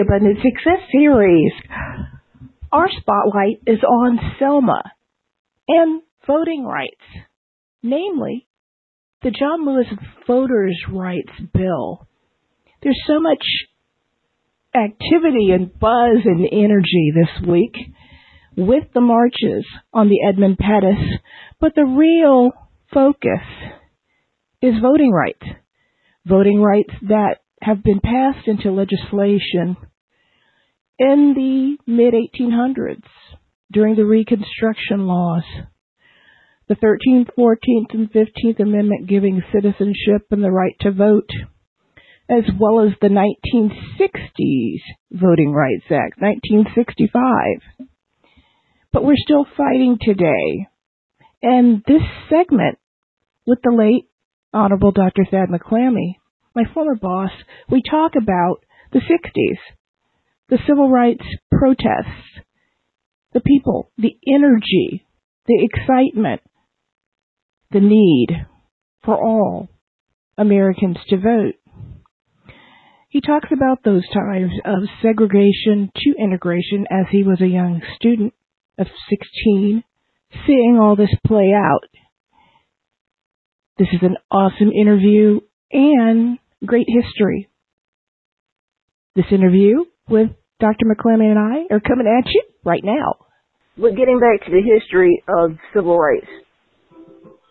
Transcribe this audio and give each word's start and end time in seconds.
Building 0.00 0.14
Abundant 0.24 0.38
Success 0.42 0.88
series. 0.92 1.52
Our 2.72 2.88
spotlight 2.88 3.62
is 3.66 3.80
on 3.82 4.18
Selma 4.38 4.82
and 5.68 6.02
voting 6.26 6.64
rights, 6.64 7.26
namely 7.82 8.46
the 9.22 9.30
John 9.30 9.66
Lewis 9.66 9.86
Voters' 10.26 10.80
Rights 10.90 11.32
Bill. 11.52 12.06
There's 12.82 13.00
so 13.06 13.20
much 13.20 13.44
activity 14.74 15.50
and 15.52 15.78
buzz 15.78 16.24
and 16.24 16.46
energy 16.50 17.12
this 17.14 17.48
week 17.48 17.76
with 18.56 18.84
the 18.94 19.00
marches 19.00 19.66
on 19.92 20.08
the 20.08 20.20
Edmund 20.26 20.58
Pettus, 20.58 21.02
but 21.60 21.74
the 21.74 21.84
real 21.84 22.52
focus 22.92 23.46
is 24.62 24.74
voting 24.80 25.10
rights. 25.10 25.46
Voting 26.26 26.60
rights 26.60 26.92
that 27.02 27.38
have 27.62 27.82
been 27.82 28.00
passed 28.00 28.46
into 28.46 28.70
legislation 28.70 29.76
in 31.00 31.32
the 31.34 31.90
mid 31.90 32.12
1800s 32.12 33.02
during 33.72 33.96
the 33.96 34.04
Reconstruction 34.04 35.06
laws. 35.06 35.44
The 36.68 36.74
13th, 36.76 37.30
14th, 37.36 37.94
and 37.94 38.12
15th 38.12 38.60
Amendment 38.60 39.08
giving 39.08 39.42
citizenship 39.52 40.26
and 40.30 40.44
the 40.44 40.52
right 40.52 40.76
to 40.80 40.92
vote, 40.92 41.30
as 42.28 42.44
well 42.60 42.86
as 42.86 42.92
the 43.00 43.08
1960s 43.08 44.80
Voting 45.10 45.52
Rights 45.52 45.86
Act, 45.86 46.20
1965. 46.20 47.88
But 48.92 49.02
we're 49.02 49.16
still 49.16 49.46
fighting 49.56 49.98
today. 50.00 50.68
And 51.42 51.82
this 51.88 52.02
segment 52.28 52.78
with 53.46 53.60
the 53.64 53.72
late 53.72 54.04
Honorable 54.52 54.92
Dr. 54.92 55.24
Thad 55.28 55.48
McClammy, 55.48 56.16
my 56.54 56.64
former 56.74 56.94
boss, 56.94 57.30
we 57.70 57.82
talk 57.88 58.12
about 58.20 58.58
the 58.92 58.98
60s, 58.98 59.58
the 60.50 60.58
civil 60.66 60.90
rights 60.90 61.24
protests, 61.50 62.42
the 63.32 63.40
people, 63.40 63.90
the 63.96 64.16
energy, 64.26 65.06
the 65.46 65.64
excitement, 65.64 66.42
the 67.70 67.80
need 67.80 68.28
for 69.04 69.16
all 69.16 69.68
Americans 70.36 70.98
to 71.08 71.16
vote. 71.16 71.54
He 73.08 73.20
talks 73.20 73.48
about 73.52 73.82
those 73.84 74.08
times 74.12 74.52
of 74.64 74.88
segregation 75.02 75.90
to 75.96 76.14
integration 76.18 76.86
as 76.90 77.06
he 77.10 77.22
was 77.22 77.40
a 77.40 77.46
young 77.46 77.82
student 77.96 78.34
of 78.78 78.86
16, 79.08 79.82
seeing 80.46 80.78
all 80.80 80.96
this 80.96 81.14
play 81.26 81.52
out. 81.56 81.88
This 83.78 83.88
is 83.92 84.02
an 84.02 84.16
awesome 84.30 84.70
interview 84.70 85.40
and 85.72 86.38
great 86.64 86.86
history. 86.88 87.48
This 89.16 89.26
interview 89.32 89.84
with 90.08 90.30
Dr. 90.60 90.86
McClammy 90.86 91.30
and 91.30 91.38
I 91.38 91.74
are 91.74 91.80
coming 91.80 92.06
at 92.06 92.28
you 92.30 92.42
right 92.64 92.82
now. 92.84 93.16
But 93.76 93.96
getting 93.96 94.20
back 94.20 94.44
to 94.46 94.50
the 94.52 94.62
history 94.62 95.22
of 95.28 95.52
civil 95.74 95.98
rights, 95.98 96.28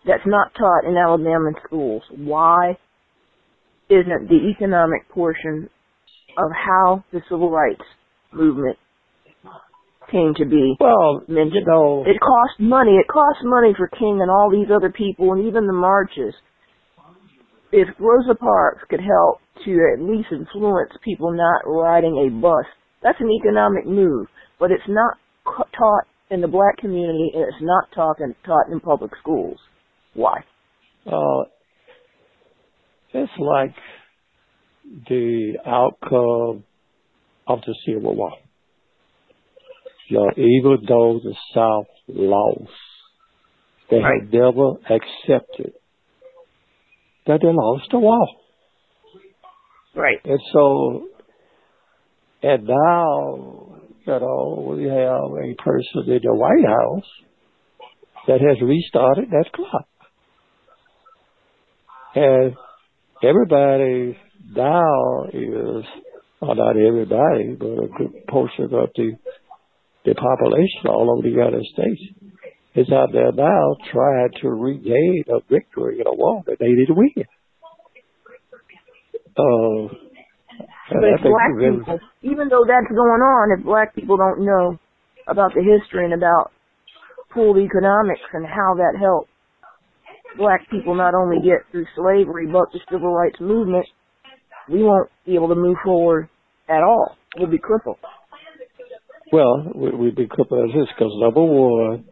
that's 0.06 0.26
not 0.26 0.54
taught 0.54 0.88
in 0.88 0.96
Alabama 0.96 1.52
schools. 1.66 2.04
Why 2.16 2.78
isn't 3.90 4.30
the 4.30 4.52
economic 4.56 5.10
portion 5.10 5.70
of 6.38 6.52
how 6.54 7.04
the 7.12 7.22
civil 7.30 7.50
rights 7.50 7.82
movement 8.32 8.78
came 10.12 10.34
to 10.38 10.46
be 10.46 10.76
Well, 10.80 11.22
mentioned? 11.28 11.54
you 11.54 11.66
know, 11.66 12.04
It 12.06 12.20
cost 12.20 12.60
money. 12.60 12.96
It 12.98 13.08
cost 13.08 13.40
money 13.44 13.74
for 13.76 13.88
King 13.88 14.20
and 14.22 14.30
all 14.30 14.50
these 14.52 14.70
other 14.74 14.92
people 14.92 15.34
and 15.34 15.48
even 15.48 15.66
the 15.68 15.74
marches. 15.74 16.34
If 17.72 17.88
Rosa 18.00 18.36
Parks 18.36 18.82
could 18.90 19.02
help 19.02 19.40
to 19.66 19.72
at 19.94 20.02
least 20.02 20.30
influence 20.32 20.92
people 21.04 21.32
not 21.32 21.62
riding 21.66 22.18
a 22.26 22.30
bus, 22.42 22.66
that's 23.04 23.20
an 23.20 23.30
economic 23.32 23.86
move. 23.86 24.28
But 24.60 24.72
it's 24.72 24.88
not 24.88 25.18
taught 25.78 26.04
in 26.30 26.42
the 26.42 26.48
black 26.48 26.78
community 26.78 27.32
and 27.34 27.44
it's 27.44 27.62
not 27.62 27.86
taught 27.96 28.20
in, 28.20 28.36
taught 28.46 28.72
in 28.72 28.80
public 28.80 29.12
schools. 29.22 29.58
Why? 30.14 30.40
uh, 31.06 31.44
it's 33.12 33.32
like 33.40 33.74
the 35.08 35.54
outcome 35.66 36.64
of 37.48 37.60
the 37.66 37.76
Civil 37.86 38.16
War. 38.16 38.34
You 40.10 40.18
know, 40.18 40.32
even 40.38 40.86
though 40.88 41.20
the 41.24 41.36
South 41.54 41.88
lost, 42.08 42.70
they 43.90 43.98
Right. 43.98 44.22
have 44.22 44.34
never 44.34 44.74
accepted 44.90 45.74
that 47.26 47.40
they 47.42 47.48
lost 47.52 47.90
the 47.92 48.00
war. 48.00 48.28
Right. 49.96 50.20
And 50.24 50.40
so, 50.54 51.08
and 52.42 52.64
now, 52.66 53.68
you 54.06 54.20
know, 54.20 54.76
we 54.76 54.84
have 54.84 55.32
a 55.32 55.56
person 55.62 56.14
in 56.14 56.20
the 56.24 56.34
White 56.34 56.66
House 56.66 57.10
that 58.28 58.40
has 58.40 58.62
restarted 58.62 59.30
that 59.32 59.52
clock. 59.54 59.88
And 62.16 62.56
everybody 63.24 64.18
now 64.56 65.26
is, 65.34 65.86
well, 66.42 66.56
not 66.56 66.78
everybody, 66.78 67.56
but 67.60 67.68
a 67.68 67.88
good 67.98 68.28
portion 68.28 68.66
of 68.66 68.90
the, 68.96 69.12
the 70.06 70.16
population 70.16 70.88
all 70.88 71.12
over 71.12 71.22
the 71.22 71.34
United 71.34 71.66
States 71.74 72.02
is 72.76 72.92
out 72.92 73.10
there 73.12 73.32
now 73.32 73.76
trying 73.92 74.30
to 74.42 74.50
regain 74.50 75.24
a 75.30 75.40
victory 75.52 76.00
in 76.00 76.08
a 76.08 76.14
war 76.14 76.44
that 76.46 76.58
they 76.60 76.68
didn't 76.68 76.96
win. 76.96 77.26
Uh, 79.38 80.09
But 80.90 81.06
if 81.06 81.22
black 81.22 81.54
people, 81.58 82.00
even 82.22 82.50
though 82.50 82.66
that's 82.66 82.90
going 82.90 83.22
on, 83.22 83.58
if 83.58 83.66
black 83.66 83.96
people 83.96 84.18
don't 84.18 84.46
know 84.46 84.80
about 85.28 85.54
the 85.54 85.62
history 85.62 86.06
and 86.06 86.14
about 86.14 86.52
pooled 87.34 87.58
economics 87.58 88.26
and 88.34 88.46
how 88.46 88.76
that 88.78 88.98
helped 89.00 89.30
black 90.38 90.70
people 90.70 90.96
not 90.96 91.14
only 91.14 91.38
get 91.38 91.66
through 91.72 91.86
slavery 91.96 92.48
but 92.48 92.72
the 92.74 92.80
civil 92.92 93.14
rights 93.14 93.40
movement, 93.40 93.86
we 94.70 94.84
won't 94.84 95.10
be 95.26 95.36
able 95.36 95.50
to 95.50 95.56
move 95.56 95.78
forward 95.84 96.30
at 96.68 96.82
all. 96.82 97.18
We'll 97.38 97.50
be 97.50 97.58
crippled. 97.60 97.98
Well, 99.32 99.72
we, 99.76 99.92
we've 99.92 100.16
been 100.16 100.28
crippled 100.30 100.70
as 100.70 100.76
this 100.76 100.88
because 100.96 101.14
number 101.20 101.44
one, 101.44 102.06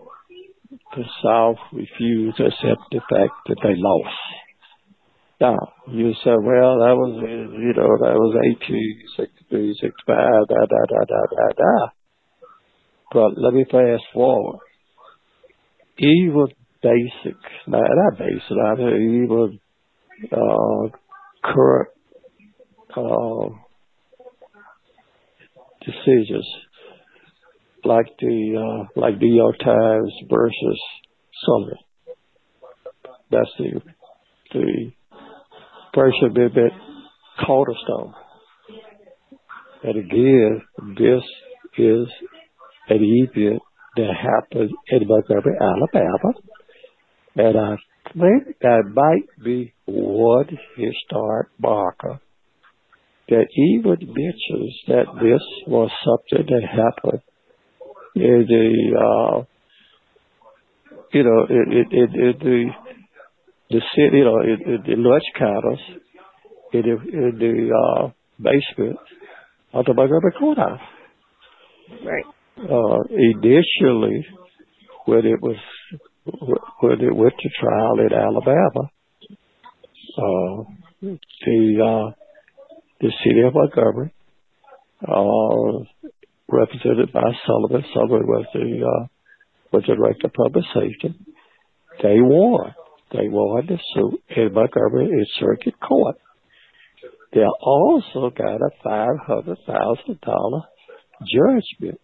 the 0.96 1.04
South 1.24 1.58
refused 1.74 2.38
to 2.38 2.46
accept 2.46 2.82
the 2.92 3.00
fact 3.10 3.34
that 3.48 3.58
they 3.64 3.74
lost. 3.76 4.16
Now, 5.40 5.58
you 5.92 6.14
say, 6.24 6.32
well, 6.32 6.80
that 6.82 6.96
was, 6.98 7.22
you 7.22 7.74
know, 7.78 7.94
that 8.02 8.18
was 8.18 8.34
1863, 8.34 9.76
65, 9.80 10.18
da, 10.48 10.56
da, 10.66 10.82
da, 10.90 11.06
da, 11.06 11.22
da, 11.30 11.48
da. 11.56 11.88
But 13.12 13.42
let 13.42 13.54
me 13.54 13.66
fast 13.70 14.04
forward. 14.14 14.60
Even 16.00 16.48
basic, 16.82 17.38
not, 17.68 17.84
not 17.84 18.18
basic, 18.18 18.52
not 18.52 18.80
even, 18.80 19.60
uh, 20.32 20.90
current, 21.44 21.90
uh, 22.96 23.50
decisions 25.86 26.48
like 27.86 28.08
the 28.20 28.58
uh, 28.58 29.00
like 29.00 29.20
New 29.20 29.34
York 29.34 29.58
Times 29.60 30.14
versus 30.30 30.82
Sullivan. 31.46 31.78
That's 33.32 33.50
the 33.58 33.82
the 34.54 34.92
First 35.94 36.18
Amendment 36.24 36.74
cornerstone. 37.46 38.14
But 39.84 39.96
again, 39.96 40.62
this 40.98 41.24
is 41.78 42.08
an 42.90 43.00
event 43.02 43.62
that 43.96 44.14
happened 44.14 44.72
in 44.90 45.08
Montgomery, 45.08 45.56
Alabama. 45.60 46.34
And 47.36 47.58
I 47.58 47.76
think 48.14 48.58
that 48.62 48.84
might 48.94 49.44
be 49.44 49.74
one 49.86 50.58
historic 50.76 51.50
marker 51.60 52.20
that 53.30 53.46
even 53.56 53.98
mentions 54.00 54.80
that 54.88 55.06
this 55.22 55.42
was 55.68 55.92
something 56.06 56.48
that 56.48 56.64
happened 56.64 57.22
in 58.16 58.46
the, 58.48 58.98
uh, 58.98 59.44
you 61.14 61.24
know, 61.24 61.46
in, 61.50 61.72
in, 61.72 61.86
in, 61.92 62.22
in 62.22 62.34
the, 62.40 62.70
the 63.70 63.82
city, 63.96 64.18
you 64.18 64.24
know, 64.24 64.40
in, 64.42 64.76
in 64.76 64.84
the 64.86 65.10
lunch 65.10 65.24
counters, 65.38 65.80
in 66.74 66.82
the, 66.82 66.96
in 67.12 67.38
the 67.40 67.72
uh, 67.74 68.12
basement 68.40 68.98
of 69.74 69.86
the 69.86 69.94
Montgomery 69.94 70.32
Courthouse. 70.40 70.80
Right. 72.04 72.26
Uh, 72.58 73.04
initially, 73.12 74.26
when 75.06 75.26
it 75.26 75.42
was 75.42 75.58
when 76.82 77.02
it 77.02 77.16
went 77.16 77.34
to 77.40 77.50
trial 77.60 78.00
in 78.00 78.14
Alabama, 78.14 78.90
uh, 80.18 80.64
the 81.02 81.84
uh, 81.86 82.12
the 83.00 83.12
city 83.24 83.42
of 83.46 83.54
Montgomery, 83.54 84.14
uh, 85.08 85.86
represented 86.50 87.14
by 87.14 87.22
Sullivan, 87.46 87.86
Sullivan 87.94 88.28
was 88.28 88.46
the 88.54 88.60
uh, 88.60 89.08
was 89.72 89.84
the 89.88 89.96
director 89.96 90.28
of 90.28 90.34
public 90.34 90.66
safety. 90.74 91.16
They 92.02 92.20
won. 92.20 92.74
The 93.12 93.80
suit 93.94 94.22
in 94.36 94.54
Montgomery 94.54 95.30
circuit 95.40 95.80
court. 95.80 96.18
They 97.34 97.44
also 97.62 98.32
got 98.36 98.62
a 98.62 98.70
five 98.84 99.18
hundred 99.26 99.58
thousand 99.66 100.22
dollar 100.22 100.62
judgment 101.22 102.00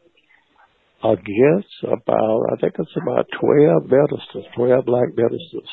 against 1.03 1.83
about 1.83 2.41
I 2.51 2.55
think 2.61 2.75
it's 2.79 2.97
about 3.01 3.27
twelve 3.39 3.83
ministers, 3.85 4.45
twelve 4.55 4.85
black 4.85 5.09
ministers. 5.15 5.69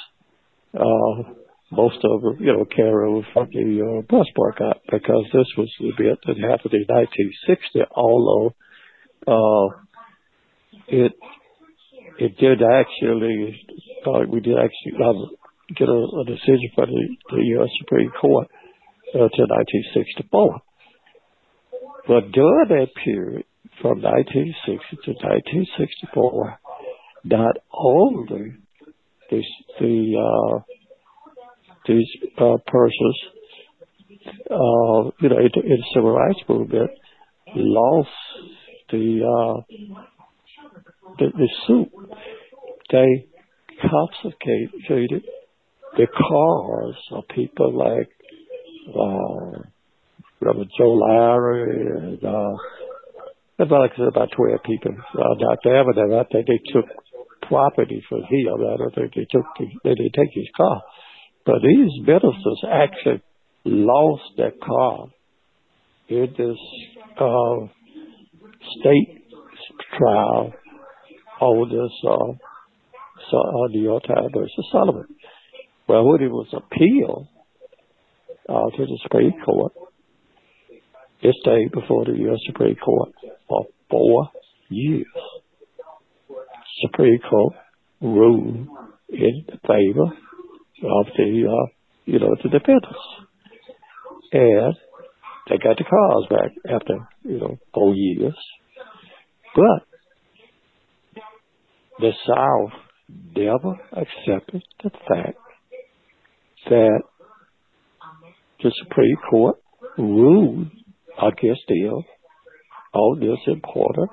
Uh, 0.74 1.34
most 1.72 1.98
of 2.04 2.22
them, 2.22 2.36
you 2.40 2.52
know, 2.52 2.64
carry 2.64 3.08
over 3.08 3.26
from 3.32 3.48
the 3.52 3.80
uh, 3.80 4.02
bus 4.08 4.26
boycott 4.34 4.78
because 4.90 5.24
this 5.32 5.46
was 5.56 5.70
the 5.78 5.88
event 5.88 6.18
that 6.26 6.36
happened 6.38 6.74
in 6.74 6.84
1960. 6.88 7.80
Although 7.94 8.54
uh, 9.26 9.76
it 10.88 11.12
it 12.18 12.36
did 12.38 12.60
actually, 12.62 13.60
we 14.30 14.40
did 14.40 14.56
actually 14.56 15.04
uh, 15.04 15.12
get 15.76 15.88
a, 15.88 16.24
decision 16.26 16.70
from 16.74 16.90
the, 16.90 17.42
U.S. 17.58 17.68
Supreme 17.80 18.10
Court 18.20 18.48
uh, 19.14 19.18
to 19.18 19.42
1964. 19.42 20.60
But 22.08 22.32
during 22.32 22.68
that 22.68 22.88
period, 23.04 23.44
from 23.80 24.02
1960 24.02 24.96
to 25.04 25.10
1964, 25.12 26.58
not 27.24 27.56
only 27.72 28.54
the, 29.30 29.42
the 29.78 30.16
uh, 30.18 30.60
these 31.86 32.08
uh, 32.38 32.56
persons, 32.66 33.18
uh, 34.50 35.10
you 35.20 35.28
know, 35.28 35.38
in, 35.38 35.50
in 35.64 35.78
the 35.78 35.84
civil 35.94 36.12
rights 36.12 36.40
movement, 36.48 36.90
lost 37.54 38.08
the 38.90 39.20
uh, 39.24 39.60
the, 41.18 41.26
the 41.36 41.48
suit. 41.66 41.88
They 42.90 43.29
confiscated 43.80 45.24
the 45.96 46.06
cars 46.06 46.96
of 47.12 47.24
people 47.34 47.76
like 47.76 48.10
uh, 48.88 49.62
Reverend 50.40 50.70
Joe 50.78 50.92
Lowery 50.92 51.86
and 51.96 52.24
uh, 52.24 52.54
about 53.58 53.90
about 53.98 54.30
twelve 54.36 54.62
people. 54.64 54.92
Uh, 54.92 55.34
Dr. 55.38 55.70
Avenel, 55.70 56.20
I 56.20 56.24
think 56.32 56.46
they 56.46 56.72
took 56.72 56.86
property 57.42 58.02
for 58.08 58.18
him. 58.18 58.48
I 58.48 58.76
don't 58.76 58.94
think 58.94 59.14
they 59.14 59.26
took 59.30 59.44
they 59.84 59.94
didn't 59.94 60.14
take 60.14 60.32
his 60.32 60.48
car. 60.56 60.82
But 61.44 61.56
these 61.62 62.06
ministers 62.06 62.64
actually 62.70 63.22
lost 63.64 64.22
their 64.36 64.52
car 64.52 65.06
in 66.08 66.34
this 66.36 66.58
uh, 67.18 67.66
state 68.78 69.24
trial 69.96 70.52
on 71.40 71.68
this 71.68 71.92
uh, 72.08 72.49
New 73.70 74.00
versus 74.32 74.68
Sullivan. 74.72 75.06
Well, 75.88 76.06
when 76.06 76.22
it 76.22 76.30
was 76.30 76.46
appealed 76.52 77.26
uh, 78.48 78.76
to 78.76 78.86
the 78.86 78.98
Supreme 79.02 79.34
Court, 79.44 79.72
it 81.22 81.34
stayed 81.42 81.72
before 81.72 82.04
the 82.04 82.16
U.S. 82.16 82.38
Supreme 82.46 82.76
Court 82.76 83.10
for 83.48 83.66
four 83.90 84.30
years. 84.68 85.06
Supreme 86.82 87.18
Court 87.28 87.54
ruled 88.00 88.68
in 89.10 89.44
favor 89.66 90.04
of 90.04 91.06
the, 91.16 91.44
uh, 91.46 91.66
you 92.06 92.18
know, 92.18 92.34
the 92.42 92.48
defendants. 92.48 92.98
And 94.32 94.74
they 95.48 95.58
got 95.58 95.76
the 95.76 95.84
cars 95.84 96.26
back 96.30 96.72
after, 96.72 97.08
you 97.24 97.40
know, 97.40 97.58
four 97.74 97.94
years. 97.94 98.36
But 99.54 99.82
the 101.98 102.12
South 102.26 102.80
never 103.36 103.78
accepted 103.92 104.62
the 104.82 104.90
fact 104.90 105.38
that 106.68 107.02
the 108.62 108.72
Supreme 108.82 109.16
Court 109.30 109.56
ruled 109.96 110.68
against 111.20 111.62
them 111.68 112.04
on 112.92 113.20
this 113.20 113.38
important 113.46 114.10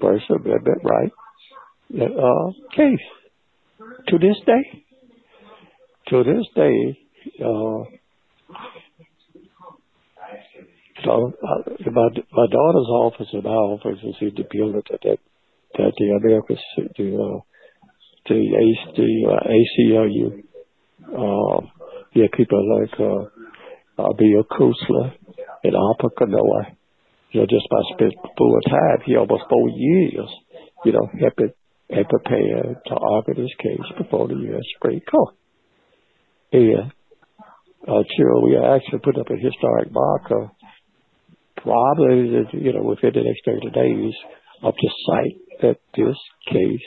First 0.00 0.24
Amendment 0.30 0.82
right 0.84 1.12
uh, 1.94 2.50
case. 2.74 3.06
To 4.08 4.18
this 4.18 4.36
day, 4.46 4.84
to 6.08 6.24
this 6.24 6.46
day, 6.54 6.98
uh, 7.40 7.84
so 11.04 11.32
uh, 11.42 11.90
my 11.90 12.08
my 12.32 12.46
daughter's 12.50 12.90
office 12.90 13.28
and 13.32 13.44
my 13.44 13.50
office 13.50 13.98
is 14.02 14.14
in 14.20 14.32
the 14.36 14.44
building 14.50 14.82
that 14.90 15.00
that, 15.02 15.18
that 15.74 15.92
the 15.98 16.18
American 16.18 16.56
the 16.96 17.40
the, 18.28 18.40
ACLU 19.56 20.42
uh, 21.06 21.66
yeah 22.14 22.26
people 22.32 22.80
like 22.80 22.94
uh, 23.00 24.12
Bill 24.18 24.44
Kusler 24.50 25.12
and 25.64 25.74
Alpa 25.74 26.10
Kanoa. 26.18 26.76
You 27.30 27.40
know, 27.40 27.46
just 27.46 27.68
by 27.70 27.80
spent 27.94 28.14
full 28.38 28.60
time, 28.68 28.98
he 29.04 29.16
almost 29.16 29.44
four 29.50 29.68
years, 29.68 30.28
you 30.84 30.92
know, 30.92 31.08
helping 31.20 31.52
and 31.88 32.08
prepared 32.08 32.76
to 32.86 32.94
argue 32.94 33.34
this 33.34 33.54
case 33.62 33.98
before 33.98 34.28
the 34.28 34.34
U.S. 34.34 34.62
Supreme 34.74 35.00
Court. 35.00 35.34
And 36.52 36.92
uh, 37.86 38.02
sure, 38.16 38.42
we 38.42 38.56
actually 38.56 39.00
put 39.04 39.18
up 39.18 39.30
a 39.30 39.36
historic 39.36 39.92
marker, 39.92 40.50
probably, 41.56 42.46
you 42.52 42.72
know, 42.72 42.82
within 42.82 43.12
the 43.14 43.22
next 43.22 43.42
30 43.44 43.70
days 43.70 44.14
of 44.62 44.74
the 44.74 44.90
site 45.06 45.38
that 45.62 45.76
this 45.96 46.16
case 46.50 46.86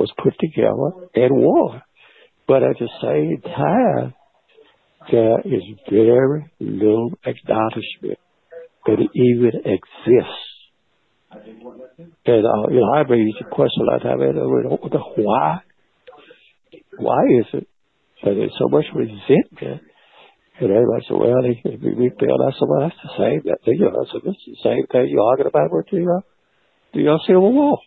was 0.00 0.10
put 0.16 0.32
together 0.40 1.12
and 1.14 1.30
won. 1.36 1.82
But 2.48 2.62
at 2.62 2.76
the 2.80 2.88
same 3.04 3.42
time, 3.42 4.14
there 5.12 5.40
is 5.44 5.62
very 5.90 6.50
little 6.58 7.12
acknowledgement 7.24 8.18
that 8.86 8.98
it 8.98 9.10
even 9.14 9.60
exists. 9.60 10.46
And, 12.26 12.44
uh, 12.44 12.68
you 12.72 12.80
know, 12.80 12.92
I 12.96 13.02
raised 13.08 13.36
the 13.38 13.44
question 13.52 13.82
a 13.82 13.92
lot 13.92 13.96
of 13.96 14.02
time, 14.02 14.18
why? 15.16 15.60
Why 16.98 17.22
is 17.38 17.46
it 17.52 17.68
that 18.24 18.34
there's 18.34 18.56
so 18.58 18.68
much 18.68 18.86
resentment? 18.94 19.82
And 20.60 20.70
everybody 20.70 21.04
said, 21.08 21.16
well, 21.16 21.42
they, 21.42 21.60
we 21.64 22.10
feel 22.18 22.36
that's, 22.40 22.60
well, 22.60 22.80
that's 22.88 23.00
the 23.04 23.14
same, 23.16 23.40
that, 23.44 23.58
you 23.64 23.84
know, 23.84 24.04
so 24.12 24.20
this 24.24 24.36
is 24.48 24.56
the 24.56 24.64
same 24.64 24.86
thing 24.90 25.08
you're 25.08 25.22
arguing 25.22 25.48
about 25.48 25.72
with 25.72 25.86
the, 25.90 26.04
uh, 26.04 26.20
the 26.92 27.08
uh, 27.12 27.18
Civil 27.26 27.52
War. 27.52 27.78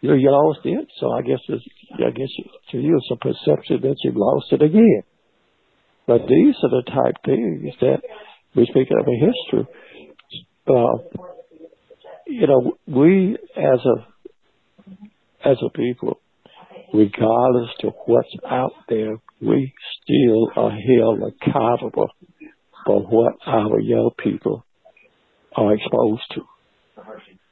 You 0.00 0.14
you 0.14 0.30
lost 0.30 0.60
it, 0.64 0.88
so 1.00 1.12
I 1.12 1.22
guess 1.22 1.40
it's, 1.48 1.64
I 1.94 2.10
guess 2.10 2.28
to 2.70 2.78
you 2.78 2.96
it's 2.96 3.10
a 3.10 3.16
perception 3.16 3.80
that 3.82 3.96
you've 4.04 4.16
lost 4.16 4.52
it 4.52 4.62
again. 4.62 5.02
But 6.06 6.22
these 6.28 6.54
are 6.62 6.70
the 6.70 6.82
type 6.86 7.16
things 7.24 7.74
that 7.80 8.00
we 8.54 8.66
speak 8.66 8.88
of 8.90 9.06
in 9.06 9.32
history. 9.32 9.66
Uh, 10.66 11.22
you 12.26 12.46
know, 12.46 12.74
we 12.86 13.36
as 13.56 13.80
a 13.84 15.48
as 15.48 15.56
a 15.64 15.70
people, 15.70 16.20
regardless 16.92 17.70
to 17.80 17.90
what's 18.06 18.28
out 18.48 18.72
there, 18.88 19.16
we 19.40 19.72
still 20.02 20.50
are 20.56 20.70
held 20.70 21.20
accountable 21.22 22.08
for 22.86 23.00
what 23.02 23.34
our 23.46 23.80
young 23.80 24.10
people 24.22 24.64
are 25.56 25.74
exposed 25.74 26.22
to, 26.34 26.42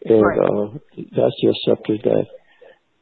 and 0.08 0.22
uh, 0.40 0.78
that's 1.16 1.36
just 1.42 1.58
something 1.66 1.98
that 2.04 2.26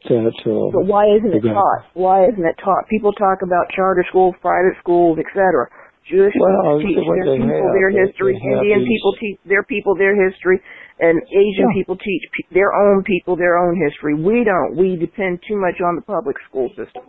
that. 0.08 0.36
Uh, 0.44 0.68
but 0.72 0.84
why 0.86 1.04
isn't 1.16 1.32
it 1.32 1.40
taught? 1.42 1.82
Why 1.94 2.28
isn't 2.28 2.44
it 2.44 2.56
taught? 2.62 2.84
People 2.90 3.12
talk 3.12 3.40
about 3.42 3.70
charter 3.74 4.04
schools, 4.08 4.34
private 4.40 4.76
schools, 4.80 5.18
etc. 5.18 5.68
Jewish 6.04 6.34
Well, 6.36 6.78
teach 6.84 6.96
their 7.00 7.32
people 7.32 7.48
have, 7.48 7.72
their 7.72 7.88
history. 7.88 8.36
Indian 8.36 8.80
these- 8.80 8.88
people 8.88 9.12
teach 9.20 9.38
their 9.48 9.62
people 9.64 9.94
their 9.96 10.12
history, 10.28 10.60
and 11.00 11.16
Asian 11.32 11.68
Yeah. 11.72 11.80
people 11.80 11.96
teach 11.96 12.22
pe- 12.36 12.54
their 12.54 12.74
own 12.74 13.02
people 13.04 13.36
their 13.36 13.56
own 13.56 13.74
history. 13.80 14.12
We 14.14 14.44
don't. 14.44 14.76
We 14.76 14.96
depend 14.96 15.40
too 15.48 15.56
much 15.56 15.80
on 15.80 15.96
the 15.96 16.02
public 16.02 16.36
school 16.48 16.68
system. 16.76 17.02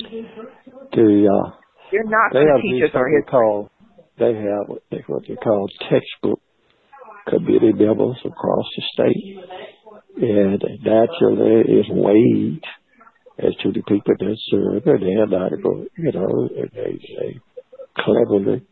The 0.00 1.28
uh, 1.28 1.50
They're 1.92 2.04
not 2.04 2.32
going 2.32 2.46
to 2.48 2.62
teach 2.62 2.82
us 2.82 2.94
our 2.94 3.08
history. 3.08 3.30
call 3.30 3.70
they 4.18 4.32
have 4.34 4.68
what 4.68 4.82
they, 4.90 5.02
what 5.06 5.22
they 5.28 5.36
call 5.36 5.68
textbook 5.90 6.40
committee 7.28 7.72
members 7.72 8.16
across 8.24 8.66
the 8.76 8.82
state, 8.92 9.38
and 10.16 10.62
naturally 10.84 11.60
is 11.80 11.86
weighed 11.90 12.62
as 13.38 13.54
to 13.62 13.72
the 13.72 13.82
people 13.82 14.14
that 14.18 14.36
serve, 14.50 14.86
and 14.86 15.02
they're 15.02 15.26
not 15.26 15.50
going, 15.62 15.86
you 15.98 16.12
know, 16.12 16.48
and 16.56 16.70
they 16.74 16.92
they 17.18 17.40
cleverly 17.98 18.62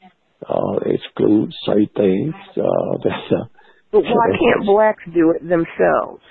uh, 0.49 0.77
exclude 0.87 1.53
certain 1.65 1.89
things. 1.97 2.35
Uh, 2.57 2.99
that, 3.05 3.37
uh, 3.37 3.45
But 3.91 4.03
why 4.05 4.29
can't 4.31 4.67
blacks 4.67 5.03
do 5.13 5.31
it 5.33 5.43
themselves? 5.43 6.23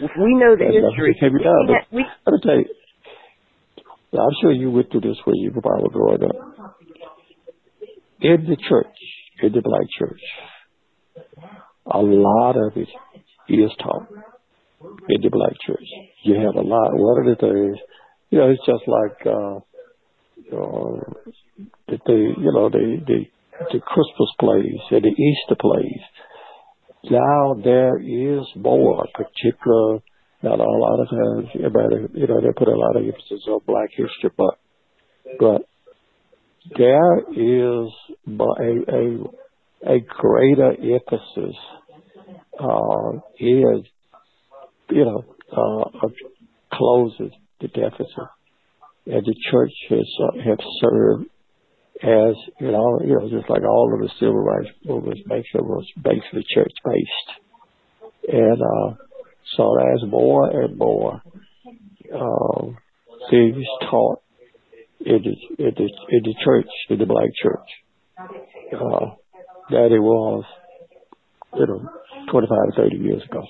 If 0.00 0.10
we 0.16 0.34
know 0.34 0.56
the 0.56 0.64
history, 0.64 1.12
nothing 1.12 1.14
can 1.20 1.36
be 1.36 1.44
done, 1.44 1.66
we 1.66 1.74
can't- 1.74 1.92
we 1.92 2.04
Let 2.26 2.32
me 2.32 2.40
tell 2.42 2.58
you, 2.58 4.20
I'm 4.20 4.34
sure 4.40 4.52
you 4.52 4.70
went 4.70 4.90
through 4.90 5.02
this 5.02 5.18
when 5.24 5.36
you 5.36 5.52
were 5.54 5.88
growing 5.90 6.24
up. 6.24 6.76
In 8.20 8.44
the 8.44 8.56
church, 8.56 8.96
in 9.42 9.52
the 9.52 9.62
black 9.62 9.86
church, 9.98 10.20
a 11.90 11.98
lot 12.00 12.56
of 12.56 12.76
it 12.76 12.88
is 13.48 13.70
taught 13.82 14.08
in 15.08 15.20
the 15.20 15.30
black 15.30 15.52
church. 15.66 15.86
You 16.24 16.34
have 16.36 16.54
a 16.54 16.66
lot. 16.66 16.90
One 16.92 17.20
of 17.20 17.26
the 17.26 17.36
things, 17.40 17.78
you 18.30 18.38
know, 18.38 18.50
it's 18.50 18.64
just 18.64 18.86
like 18.86 19.26
uh, 19.26 19.56
uh, 20.56 21.00
the, 21.88 22.34
you 22.38 22.52
know 22.52 22.70
the 22.70 23.00
the 23.06 23.24
the 23.72 23.80
Christmas 23.80 24.30
plays 24.38 24.80
and 24.90 25.02
the 25.02 25.10
Easter 25.10 25.56
plays. 25.60 26.02
Now 27.10 27.54
there 27.62 27.98
is 27.98 28.46
more 28.56 29.06
particular. 29.14 30.00
Not 30.42 30.58
a 30.58 30.62
lot 30.62 31.00
of 31.00 31.08
times, 31.10 31.50
you 31.52 32.26
know, 32.26 32.40
they 32.40 32.52
put 32.56 32.68
a 32.68 32.74
lot 32.74 32.96
of 32.96 33.02
emphasis 33.04 33.42
on 33.46 33.60
Black 33.66 33.90
history, 33.90 34.30
but 34.38 34.54
but 35.38 35.62
there 36.78 37.18
is 37.18 37.90
a 38.26 38.72
a, 38.88 39.96
a 39.96 40.00
greater 40.00 40.70
emphasis 40.70 41.56
is 43.38 43.86
you 44.90 45.04
know 45.04 45.24
uh, 45.52 46.06
of 46.06 46.12
the 47.60 47.68
deficit, 47.68 48.06
and 49.06 49.24
the 49.24 49.34
church 49.50 49.72
has 49.90 50.08
uh, 50.22 50.32
have 50.44 50.58
served 50.80 51.24
as 52.02 52.34
you 52.58 52.70
know 52.70 53.00
you 53.04 53.14
know 53.14 53.28
just 53.28 53.50
like 53.50 53.62
all 53.62 53.92
of 53.92 54.00
the 54.00 54.10
civil 54.18 54.42
rights 54.42 54.68
movements 54.84 55.20
it 55.26 55.62
was 55.62 55.86
basically 56.02 56.44
church 56.54 56.72
based, 56.84 57.30
and 58.28 58.60
uh, 58.60 58.94
so 59.56 59.76
as 59.94 60.08
more 60.08 60.50
and 60.50 60.78
more 60.78 61.22
uh, 62.14 62.66
things 63.30 63.64
taught 63.90 64.22
in 65.00 65.22
the 65.22 65.64
in 65.64 65.74
the 65.76 65.90
in 66.10 66.22
the 66.22 66.34
church 66.44 66.68
in 66.88 66.98
the 66.98 67.06
black 67.06 67.30
church 67.42 67.68
uh, 68.74 69.14
that 69.70 69.92
it 69.92 70.00
was 70.00 70.44
you 71.54 71.66
know 71.66 71.88
25 72.30 72.48
to 72.48 72.82
30 72.82 72.96
years 72.96 73.22
ago. 73.30 73.42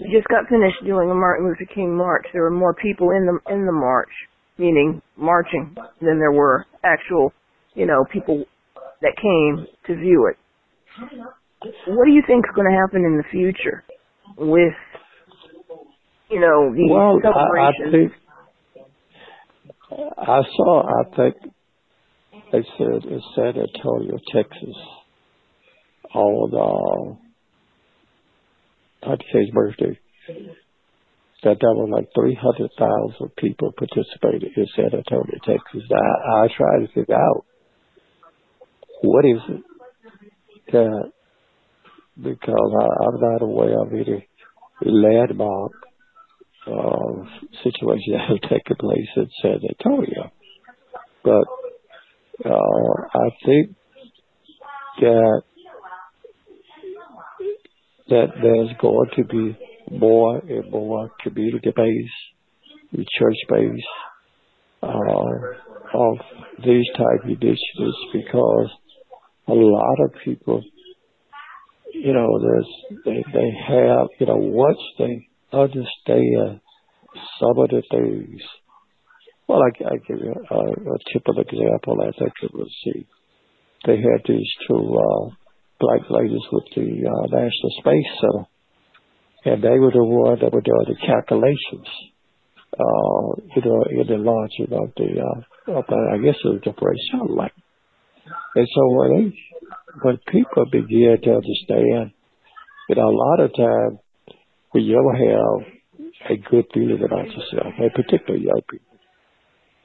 we 0.00 0.14
just 0.14 0.28
got 0.28 0.48
finished 0.48 0.76
doing 0.84 1.10
a 1.10 1.14
Martin 1.14 1.46
Luther 1.46 1.72
King 1.74 1.96
march. 1.96 2.26
There 2.32 2.42
were 2.42 2.50
more 2.50 2.74
people 2.74 3.10
in 3.10 3.26
the 3.26 3.52
in 3.52 3.66
the 3.66 3.72
march, 3.72 4.10
meaning 4.56 5.02
marching, 5.16 5.74
than 6.00 6.18
there 6.18 6.32
were 6.32 6.66
actual, 6.84 7.32
you 7.74 7.86
know, 7.86 8.04
people 8.12 8.44
that 9.02 9.12
came 9.16 9.66
to 9.86 9.96
view 9.96 10.30
it. 10.30 10.36
What 11.88 12.04
do 12.04 12.12
you 12.12 12.22
think 12.26 12.44
is 12.46 12.54
going 12.54 12.70
to 12.70 12.76
happen 12.76 13.04
in 13.04 13.16
the 13.16 13.24
future 13.30 13.82
with, 14.36 14.74
you 16.30 16.40
know, 16.40 16.72
these 16.72 16.90
Well, 16.90 17.18
I, 17.24 17.68
I 17.68 17.90
think 17.90 18.12
I 19.90 20.42
saw. 20.56 20.82
I 20.86 21.16
think 21.16 21.52
they 22.52 22.64
said 22.78 23.02
San 23.34 23.54
Antonio, 23.56 24.18
Texas, 24.32 24.76
on 26.14 26.54
uh. 26.54 27.28
King's 29.32 29.50
birthday, 29.52 29.98
that 31.44 31.56
there 31.60 31.74
were 31.74 31.88
like 31.88 32.08
three 32.14 32.34
hundred 32.34 32.70
thousand 32.78 33.30
people 33.36 33.72
participated 33.76 34.50
in 34.56 34.66
San 34.74 34.86
Antonio, 34.86 35.38
Texas. 35.44 35.82
I, 35.90 36.44
I 36.44 36.48
tried 36.56 36.86
to 36.86 36.92
figure 36.92 37.14
out 37.14 37.44
what 39.02 39.24
is 39.24 39.40
it 39.48 39.62
that 40.72 41.12
because 42.20 42.72
I, 42.80 43.04
I'm 43.06 43.20
not 43.20 43.42
aware 43.42 43.80
of 43.80 43.92
any 43.92 44.28
landmark 44.82 45.72
uh, 46.66 47.24
situation 47.62 48.12
that 48.12 48.28
have 48.28 48.50
taken 48.50 48.76
place 48.78 49.08
in 49.16 49.30
San 49.40 49.60
Antonio. 49.68 50.30
But 51.24 51.44
I 52.44 53.28
think 53.44 53.74
that 55.00 55.42
that 58.08 58.28
there's 58.42 58.70
going 58.80 59.10
to 59.16 59.24
be 59.24 59.58
more 59.90 60.38
and 60.38 60.70
more 60.70 61.10
community 61.22 61.72
based, 61.74 63.06
church 63.18 63.36
based 63.48 63.84
uh, 64.82 64.88
of 64.88 66.18
these 66.64 66.86
type 66.96 67.24
of 67.24 67.30
initiatives 67.30 67.98
because 68.12 68.70
a 69.48 69.52
lot 69.52 69.96
of 70.04 70.12
people, 70.24 70.62
you 71.92 72.12
know, 72.12 72.38
they 73.04 73.24
they 73.32 73.50
have 73.68 74.08
you 74.20 74.26
know 74.26 74.36
once 74.36 74.78
they 74.98 75.28
understand 75.52 76.60
some 77.40 77.58
of 77.58 77.68
the 77.70 77.82
things. 77.90 78.40
Well, 79.48 79.62
I, 79.62 79.70
I 79.88 79.96
give 80.06 80.18
you 80.18 80.34
a, 80.34 80.54
a 80.54 80.98
typical 81.12 81.40
example. 81.40 81.96
I 82.02 82.12
think 82.18 82.32
it 82.42 82.52
was 82.54 82.70
the 82.84 83.04
they 83.86 83.96
had 83.96 84.22
these 84.26 84.50
two 84.66 84.74
uh, 84.76 85.30
black 85.80 86.00
ladies 86.10 86.42
with 86.50 86.64
the 86.74 86.82
uh, 86.82 87.26
National 87.30 87.70
Space 87.78 88.10
Center, 88.20 88.46
and 89.44 89.62
they 89.62 89.78
were 89.78 89.92
the 89.92 90.04
ones 90.04 90.40
that 90.40 90.52
were 90.52 90.60
doing 90.60 90.86
the 90.86 91.06
calculations. 91.06 91.88
Uh, 92.74 93.40
you 93.56 93.62
know, 93.64 93.82
in 93.90 94.06
the 94.06 94.18
launching 94.18 94.68
of 94.72 94.92
the, 94.96 95.08
uh, 95.18 95.78
of 95.78 95.84
the, 95.88 95.96
I 96.12 96.18
guess 96.18 96.36
it 96.44 96.48
was 96.48 96.60
the 96.64 96.74
first 96.78 97.00
satellite. 97.10 97.56
And 98.54 98.68
so 98.74 98.82
when 98.92 99.08
they, 99.10 99.38
when 100.02 100.18
people 100.28 100.66
begin 100.70 101.16
to 101.22 101.30
understand, 101.30 102.12
you 102.88 102.96
know, 102.96 103.08
a 103.08 103.16
lot 103.16 103.40
of 103.40 103.54
time 103.56 103.98
when 104.72 104.84
you 104.84 104.96
have 104.98 106.30
a 106.30 106.36
good 106.50 106.66
feeling 106.74 107.02
about 107.02 107.26
yourself, 107.26 107.72
and 107.78 107.94
particularly 107.94 108.44
young 108.44 108.60
people, 108.68 108.97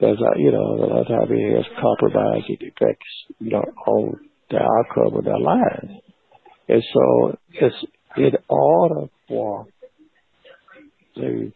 a, 0.01 0.39
you 0.39 0.51
know, 0.51 0.59
a 0.59 0.85
lot 0.85 1.01
of 1.01 1.07
time 1.07 1.27
it 1.29 1.55
has 1.55 1.65
compromising 1.81 2.57
effects, 2.59 3.07
you 3.39 3.51
know, 3.51 3.63
on 3.87 4.19
the 4.49 4.57
outcome 4.57 5.17
of 5.17 5.23
their 5.23 5.39
lives. 5.39 6.01
And 6.67 6.83
so 6.93 7.37
it's 7.51 7.75
in 8.17 8.31
order 8.49 9.07
for 9.27 9.67
the 11.15 11.51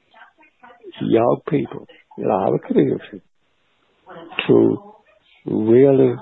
young 1.01 1.41
people 1.49 1.85
in 2.17 2.25
our 2.25 2.59
community 2.59 3.21
to 4.47 4.77
really 5.45 6.15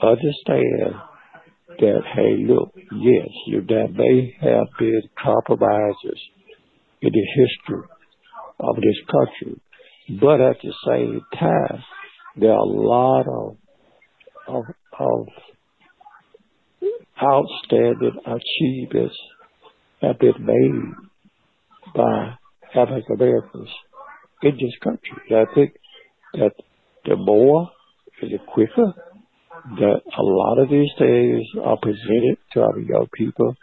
understand 0.00 0.94
that, 1.78 2.02
hey, 2.14 2.44
look, 2.46 2.72
yes, 2.76 3.28
you, 3.46 3.64
there 3.66 3.88
may 3.88 4.34
have 4.40 4.66
been 4.78 5.02
compromises 5.22 6.20
in 7.00 7.10
the 7.12 7.26
history 7.36 7.84
of 8.60 8.76
this 8.76 8.96
country, 9.10 9.60
but 10.08 10.40
at 10.40 10.56
the 10.62 10.74
same 10.86 11.20
time, 11.38 11.82
there 12.36 12.52
are 12.52 12.58
a 12.58 12.64
lot 12.64 13.26
of 13.28 13.56
of, 14.48 14.64
of 14.98 15.28
outstanding 17.22 18.18
achievements 18.26 19.16
have 20.00 20.18
been 20.18 20.34
made 20.40 21.92
by 21.94 22.34
African 22.74 23.14
Americans 23.14 23.68
in 24.42 24.52
this 24.52 24.74
country. 24.82 25.22
And 25.30 25.38
I 25.38 25.54
think 25.54 25.74
that 26.34 26.52
the 27.04 27.16
more 27.16 27.70
and 28.20 28.32
the 28.32 28.38
quicker 28.38 28.92
that 29.76 30.00
a 30.18 30.22
lot 30.22 30.58
of 30.58 30.68
these 30.70 30.90
things 30.98 31.46
are 31.62 31.78
presented 31.80 32.38
to 32.52 32.62
our 32.62 32.78
young 32.78 33.06
people, 33.14 33.54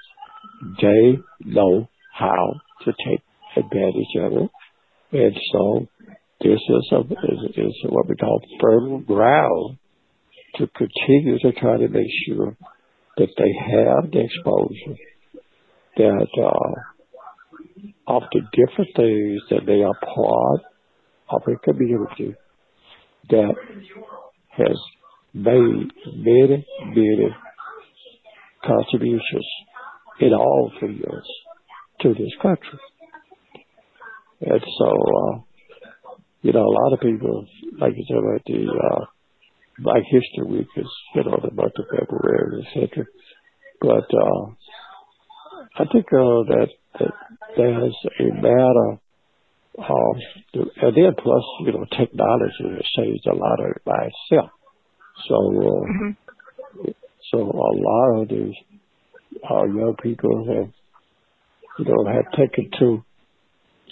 they 0.82 1.20
know 1.44 1.90
how 2.14 2.54
to 2.86 2.94
take 3.06 3.22
advantage 3.58 4.16
of 4.22 4.34
it. 4.34 4.50
And 5.12 5.36
so 5.52 5.88
this 6.42 6.60
is, 6.60 6.92
a, 6.94 7.00
is, 7.00 7.58
is 7.58 7.76
what 7.90 8.08
we 8.08 8.16
call 8.16 8.42
fertile 8.62 9.00
ground 9.00 9.78
to 10.56 10.68
continue 10.68 11.38
to 11.40 11.52
try 11.54 11.78
to 11.78 11.88
make 11.88 12.08
sure 12.26 12.56
that 13.18 13.28
they 13.38 13.54
have 13.72 14.12
the 14.12 14.22
exposure 14.22 14.98
that 15.98 16.28
uh, 16.42 18.16
of 18.16 18.24
the 18.32 18.42
different 18.54 18.90
things 18.96 19.42
that 19.50 19.66
they 19.66 19.84
are 19.84 20.00
part 20.16 20.62
of 21.30 21.42
a 21.48 21.58
community 21.60 22.36
that 23.30 23.54
has 24.52 24.78
made 25.34 25.92
many, 26.16 26.66
many 26.86 27.36
contributions 28.66 29.48
in 30.20 30.34
all 30.34 30.72
fields 30.80 31.28
to 32.02 32.14
this 32.14 32.34
country. 32.42 32.80
And 34.42 34.62
so, 34.80 34.88
uh, 34.88 35.40
you 36.42 36.54
know, 36.54 36.64
a 36.64 36.76
lot 36.84 36.94
of 36.94 37.00
people, 37.02 37.46
like 37.80 37.94
you 37.96 38.06
said 38.08 38.18
about 38.18 38.42
the 38.46 38.68
uh, 38.72 39.06
Black 39.80 40.04
History 40.10 40.46
Week 40.46 40.68
is, 40.78 40.88
you 41.16 41.24
know, 41.24 41.40
the 41.42 41.52
month 41.54 41.74
of 41.78 41.86
February, 41.90 42.66
etc. 42.66 43.06
But 43.82 44.08
uh, 44.14 44.52
I 45.78 45.86
think 45.92 46.06
uh, 46.12 46.44
that, 46.52 46.68
that 47.00 47.14
there's 47.56 47.96
a 48.20 48.34
matter 48.36 49.00
of, 49.78 50.16
and 50.54 50.96
then 50.96 51.16
plus, 51.18 51.44
you 51.66 51.72
know, 51.74 51.86
technology 51.98 52.76
has 52.76 52.86
changed 52.98 53.28
a 53.28 53.36
lot 53.36 53.60
of 53.60 53.72
it 53.76 53.82
by 53.86 54.10
itself. 54.10 54.52
So, 55.28 55.36
uh, 55.36 55.84
mm-hmm. 55.92 56.90
so 57.32 57.40
a 57.40 57.74
lot 57.76 58.22
of 58.22 58.30
these 58.30 58.56
uh, 59.50 59.64
young 59.66 59.96
people 60.02 60.46
have, 60.48 60.72
you 61.80 61.86
know, 61.86 62.12
have 62.12 62.32
taken 62.32 62.70
to 62.80 63.04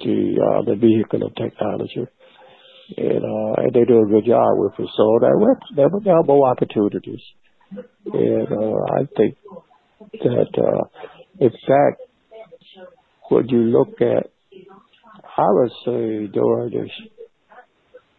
the 0.04 0.38
uh, 0.38 0.62
the 0.64 0.76
vehicle 0.76 1.26
of 1.26 1.36
technology, 1.36 2.08
and 2.96 3.24
uh, 3.24 3.62
and 3.62 3.74
they 3.74 3.84
do 3.86 4.02
a 4.02 4.06
good 4.06 4.26
job 4.26 4.58
with 4.58 4.74
it. 4.80 4.90
So 4.96 5.20
there 5.22 5.36
there 5.76 5.90
there 6.04 6.16
are 6.16 6.24
more 6.24 6.50
opportunities, 6.50 7.22
and 7.72 8.48
uh, 8.48 8.80
I 8.96 9.06
think 9.18 9.36
that 10.24 10.52
uh, 10.58 10.84
in 11.40 11.52
fact, 11.68 12.02
when 13.30 13.48
you 13.50 13.64
look 13.64 14.02
at, 14.02 14.32
I 15.38 15.46
would 15.50 15.72
say 15.86 16.28
during 16.28 16.72
this, 16.72 16.92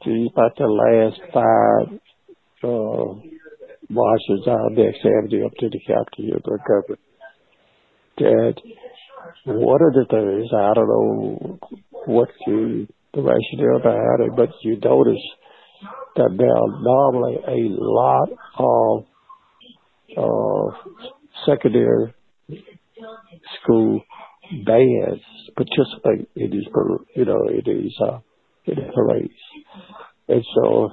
the, 0.04 0.28
about 0.32 0.56
the 0.56 0.66
last 0.66 1.20
five 1.32 1.98
uh, 2.62 3.14
marches 3.88 4.46
out 4.46 4.76
Dexter 4.76 5.18
Avenue 5.18 5.46
up 5.46 5.52
to 5.58 5.68
the 5.68 5.80
Capitol 5.80 6.58
government, 6.66 7.00
that 8.18 8.54
one 9.44 9.80
of 9.82 9.94
the 9.94 10.06
things, 10.10 10.50
I 10.52 10.74
don't 10.74 10.88
know 10.88 11.58
what 12.06 12.28
the, 12.46 12.86
the 13.14 13.22
rationale 13.22 13.78
behind 13.78 14.20
it, 14.20 14.36
but 14.36 14.50
you 14.62 14.78
notice 14.78 15.22
that 16.16 16.30
there 16.36 16.56
are 16.56 16.82
normally 16.82 17.36
a 17.46 17.60
lot 17.80 18.28
of 18.58 19.04
uh, 20.16 20.92
secondary 21.46 22.14
school 23.62 24.02
bands 24.66 25.22
participate 25.56 26.28
in 26.36 26.50
these, 26.50 26.66
you 27.14 27.24
know, 27.24 27.48
in 27.48 27.62
these, 27.64 27.94
uh, 28.02 28.18
in 28.66 28.74
the 28.76 28.92
parades. 28.94 29.32
And 30.28 30.44
so 30.54 30.90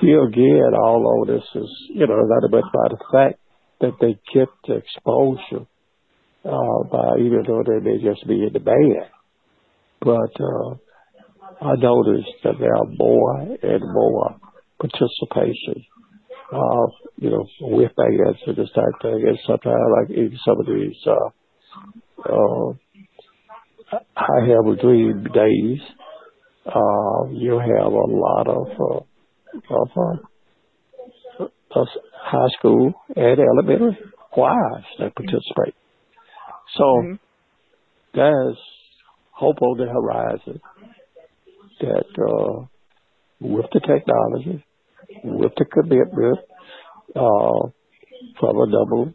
here 0.00 0.24
again, 0.24 0.74
all 0.80 1.22
of 1.22 1.28
this 1.28 1.44
is, 1.54 1.70
you 1.90 2.06
know, 2.06 2.16
not 2.16 2.50
but 2.50 2.62
by 2.72 2.88
the 2.88 3.04
fact 3.12 3.38
that 3.80 3.92
they 4.00 4.18
get 4.32 4.48
the 4.66 4.76
exposure 4.76 5.66
uh, 6.44 6.82
by 6.90 7.18
even 7.18 7.44
though 7.46 7.62
they 7.66 7.80
may 7.80 7.98
just 8.02 8.26
be 8.26 8.44
in 8.46 8.52
the 8.52 8.60
band. 8.60 9.10
But 10.00 10.32
uh, 10.40 10.74
I 11.60 11.74
noticed 11.76 12.34
that 12.44 12.54
there 12.58 12.74
are 12.74 12.86
more 12.98 13.40
and 13.40 13.82
more 13.92 14.36
participation, 14.78 15.84
uh, 16.52 16.86
you 17.16 17.30
know, 17.30 17.46
with 17.60 17.92
bands 17.96 18.38
and 18.46 18.56
this 18.56 18.70
type 18.74 18.84
of 18.94 19.02
thing. 19.02 19.24
And 19.26 19.38
sometimes, 19.46 19.76
like 20.00 20.16
in 20.16 20.38
some 20.44 20.60
of 20.60 20.66
these, 20.66 20.96
uh, 21.06 21.28
uh, 22.28 22.72
I 24.16 24.46
have 24.48 24.66
a 24.66 24.80
dream 24.80 25.24
days. 25.32 25.80
Uh, 26.64 27.28
you 27.32 27.58
have 27.58 27.92
a 27.92 28.06
lot 28.08 28.46
of, 28.46 28.68
uh, 28.80 29.74
of, 29.74 29.88
uh, 29.96 31.44
of 31.74 31.88
high 32.20 32.48
school 32.58 32.92
and 33.16 33.38
elementary 33.38 33.98
choirs 34.30 34.84
that 34.98 35.14
participate. 35.14 35.74
So 36.76 36.84
mm-hmm. 36.84 37.14
there's 38.14 38.56
hope 39.32 39.60
on 39.60 39.78
the 39.78 39.86
horizon 39.86 40.60
that 41.82 42.06
uh, 42.18 42.66
with 43.40 43.66
the 43.72 43.80
technology, 43.80 44.64
with 45.24 45.52
the 45.56 45.64
commitment 45.66 46.38
uh, 47.16 47.68
from 48.40 48.56
a 48.56 48.66
number 48.66 49.02
of 49.02 49.14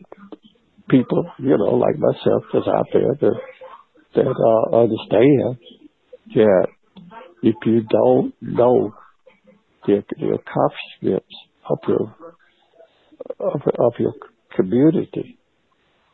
people, 0.89 1.25
you 1.39 1.57
know, 1.57 1.75
like 1.75 1.97
myself 1.97 2.43
that's 2.53 2.67
out 2.67 2.87
there 2.93 3.15
that, 3.21 3.39
that 4.15 4.27
uh, 4.27 4.77
understand 4.77 5.57
that 6.35 6.67
if 7.43 7.55
you 7.65 7.81
don't 7.89 8.33
know 8.41 8.93
the, 9.85 10.03
the 10.19 10.37
accomplishments 10.37 11.35
of 11.69 11.79
your 11.87 12.15
of, 13.39 13.61
of 13.79 13.93
your 13.99 14.13
community 14.55 15.37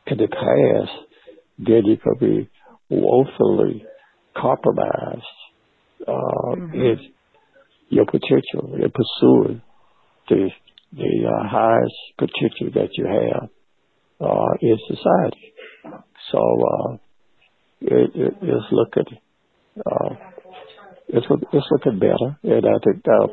in 0.08 0.18
the 0.18 0.28
past, 0.28 0.92
then 1.58 1.86
you 1.86 1.98
could 1.98 2.20
be 2.20 2.50
woefully 2.90 3.86
compromised 4.36 5.24
uh, 6.08 6.56
mm-hmm. 6.56 6.74
in 6.74 7.00
your 7.90 8.06
potential 8.06 8.78
your 8.78 8.90
pursuing 8.90 9.62
the 10.30 10.50
the 10.94 11.28
uh, 11.28 11.48
highest 11.48 11.96
potential 12.18 12.70
that 12.76 12.90
you 12.94 13.06
have 13.06 13.50
uh, 14.22 14.54
in 14.62 14.78
society. 14.88 15.54
So 16.32 16.40
uh, 16.40 16.94
it, 17.82 18.12
it, 18.16 18.34
it's 18.42 18.66
looking 18.72 19.18
uh, 19.86 20.16
it's 21.08 21.28
it's 21.52 21.68
looking 21.72 22.00
better, 22.00 22.38
and 22.44 22.66
I 22.66 22.78
think 22.84 23.04
uh, 23.08 23.28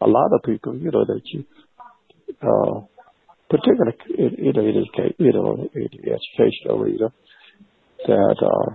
a 0.00 0.08
lot 0.08 0.30
of 0.32 0.42
people, 0.44 0.76
you 0.76 0.90
know, 0.90 1.04
that 1.04 1.20
you 1.24 1.44
uh, 2.42 2.80
particularly 3.50 3.96
in, 4.16 4.34
in, 4.38 4.56
in, 4.56 4.84
you 5.18 5.32
know, 5.32 5.68
in 5.74 5.88
the 5.92 6.12
educational 6.12 6.82
arena, 6.82 7.12
that 8.06 8.36
uh, 8.42 8.74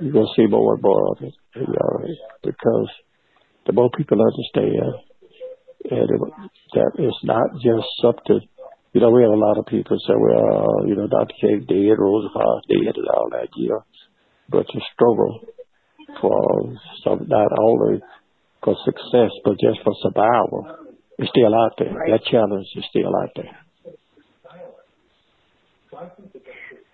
you're 0.00 0.12
going 0.12 0.26
to 0.26 0.34
see 0.36 0.46
more 0.46 0.74
and 0.74 0.82
more 0.82 1.12
of 1.12 1.22
it, 1.22 1.34
because 2.42 2.88
the 3.66 3.72
more 3.72 3.90
people 3.96 4.18
understand 4.20 4.94
and 5.90 6.10
it, 6.10 6.20
that 6.74 6.90
it's 6.98 7.24
not 7.24 7.52
just 7.62 7.86
something, 8.02 8.40
you 8.92 9.00
know, 9.00 9.10
we 9.10 9.22
have 9.22 9.30
a 9.30 9.36
lot 9.36 9.58
of 9.58 9.66
people 9.66 9.96
say, 10.06 10.14
well, 10.18 10.86
you 10.86 10.96
know, 10.96 11.06
Dr. 11.06 11.34
King 11.40 11.64
dead, 11.68 11.98
Roosevelt 11.98 12.64
dead 12.68 12.96
and 12.96 13.08
all 13.08 13.28
that, 13.30 13.48
you 13.56 13.68
know, 13.70 13.84
but 14.48 14.66
the 14.66 14.80
struggle 14.92 15.40
for 16.20 16.74
some, 17.04 17.26
not 17.28 17.52
only 17.58 18.00
for 18.62 18.76
success, 18.84 19.30
but 19.44 19.60
just 19.60 19.78
for 19.84 19.94
survival 20.02 20.66
is 21.18 21.28
still 21.28 21.54
out 21.54 21.72
there. 21.78 21.92
Right. 21.92 22.10
That 22.12 22.24
challenge 22.30 22.66
is 22.74 22.84
still 22.90 23.14
out 23.14 23.30
there 23.36 23.56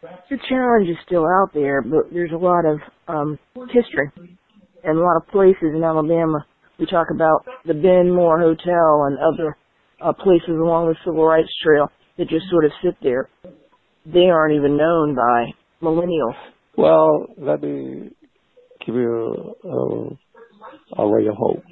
the 0.03 0.39
challenge 0.49 0.89
is 0.89 0.97
still 1.07 1.25
out 1.25 1.51
there, 1.55 1.81
but 1.81 2.13
there's 2.13 2.33
a 2.33 2.37
lot 2.37 2.65
of 2.65 2.81
um, 3.07 3.39
history 3.71 4.11
and 4.83 4.99
a 4.99 5.01
lot 5.01 5.17
of 5.17 5.29
places 5.29 5.75
in 5.75 5.83
Alabama. 5.85 6.45
We 6.79 6.87
talk 6.87 7.09
about 7.15 7.45
the 7.65 7.75
Ben 7.75 8.11
Moore 8.11 8.41
Hotel 8.41 9.05
and 9.07 9.19
other 9.19 9.57
uh, 10.01 10.13
places 10.13 10.49
along 10.49 10.89
the 10.89 10.97
Civil 11.05 11.25
Rights 11.25 11.53
Trail 11.63 11.89
that 12.19 12.29
just 12.29 12.47
sort 12.51 12.65
of 12.65 12.73
sit 12.83 12.97
there. 13.03 13.29
They 14.05 14.27
aren't 14.27 14.57
even 14.57 14.77
known 14.77 15.15
by 15.15 15.53
millennials. 15.81 16.35
Well, 16.77 17.27
let 17.39 17.63
me 17.63 18.11
give 18.85 18.97
you 18.97 19.55
a, 19.63 21.03
a 21.03 21.15
ray 21.15 21.27
of 21.29 21.35
hope. 21.37 21.63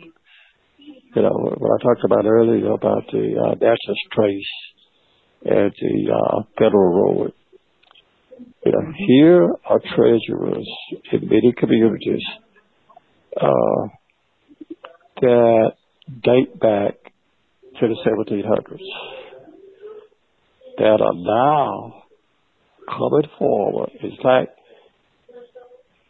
You 1.16 1.22
know, 1.22 1.54
what 1.58 1.80
I 1.80 1.82
talked 1.82 2.04
about 2.04 2.24
earlier 2.24 2.70
about 2.70 3.02
the 3.10 3.34
uh, 3.42 3.54
Natchez 3.54 3.98
Trace 4.14 4.44
and 5.44 5.72
the 5.72 6.12
uh, 6.12 6.42
Federal 6.56 7.16
Road 7.16 7.32
here 9.08 9.48
are 9.64 9.80
treasurers 9.96 10.68
in 11.12 11.28
many 11.28 11.52
communities 11.56 12.22
uh, 13.40 13.88
that 15.20 15.72
date 16.22 16.58
back 16.60 16.94
to 17.78 17.88
the 17.88 17.96
1700s 18.06 18.78
that 20.78 21.00
are 21.00 21.14
now 21.14 22.02
coming 22.88 23.30
forward, 23.38 23.90
in 24.02 24.16
fact, 24.22 24.58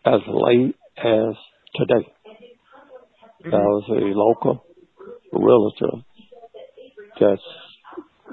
as 0.04 0.20
late 0.26 0.74
as 0.96 1.34
today. 1.76 2.06
There 3.42 3.52
was 3.52 3.84
a 3.88 4.16
local 4.16 4.64
realtor 5.32 6.04
that's, 7.18 7.42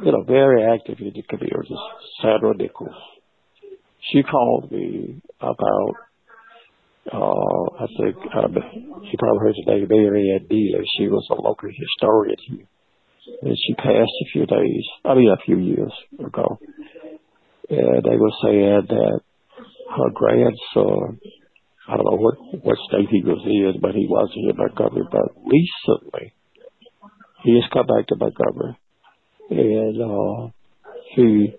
you 0.03 0.11
know, 0.11 0.23
very 0.23 0.63
active 0.63 0.99
in 0.99 1.13
the 1.13 1.23
community, 1.23 1.75
Sandra 2.21 2.55
Nichols 2.55 2.95
she 4.11 4.23
called 4.23 4.71
me 4.71 5.21
about 5.39 5.95
uh 7.11 7.83
I 7.83 7.87
think 7.97 8.15
uh, 8.35 8.47
she 9.09 9.17
probably 9.17 9.39
heard 9.39 9.55
the 9.65 9.71
name 9.71 9.87
Mary 9.89 10.31
Ann 10.35 10.47
Neeley. 10.47 10.83
She 10.97 11.07
was 11.07 11.25
a 11.31 11.35
local 11.35 11.69
historian 11.69 12.37
here. 12.47 12.67
And 13.41 13.57
she 13.57 13.73
passed 13.75 13.87
a 14.21 14.31
few 14.31 14.45
days 14.45 14.85
I 15.05 15.13
mean 15.15 15.29
a 15.29 15.43
few 15.45 15.57
years 15.57 15.93
ago. 16.19 16.59
And 17.69 18.03
they 18.03 18.17
were 18.17 18.31
saying 18.43 18.87
that 18.89 19.19
her 19.95 20.09
grandson 20.13 21.19
I 21.87 21.95
don't 21.95 22.05
know 22.05 22.17
what 22.17 22.35
what 22.63 22.77
state 22.89 23.07
he 23.09 23.21
was 23.23 23.41
in, 23.45 23.79
but 23.81 23.95
he 23.95 24.07
was 24.07 24.29
in 24.35 24.57
Montgomery. 24.57 25.07
But 25.09 25.31
recently, 25.45 26.33
he 27.43 27.53
has 27.55 27.71
come 27.71 27.87
back 27.87 28.07
to 28.07 28.15
Montgomery, 28.17 28.77
and 29.49 30.01
uh, 30.01 30.51
he 31.15 31.55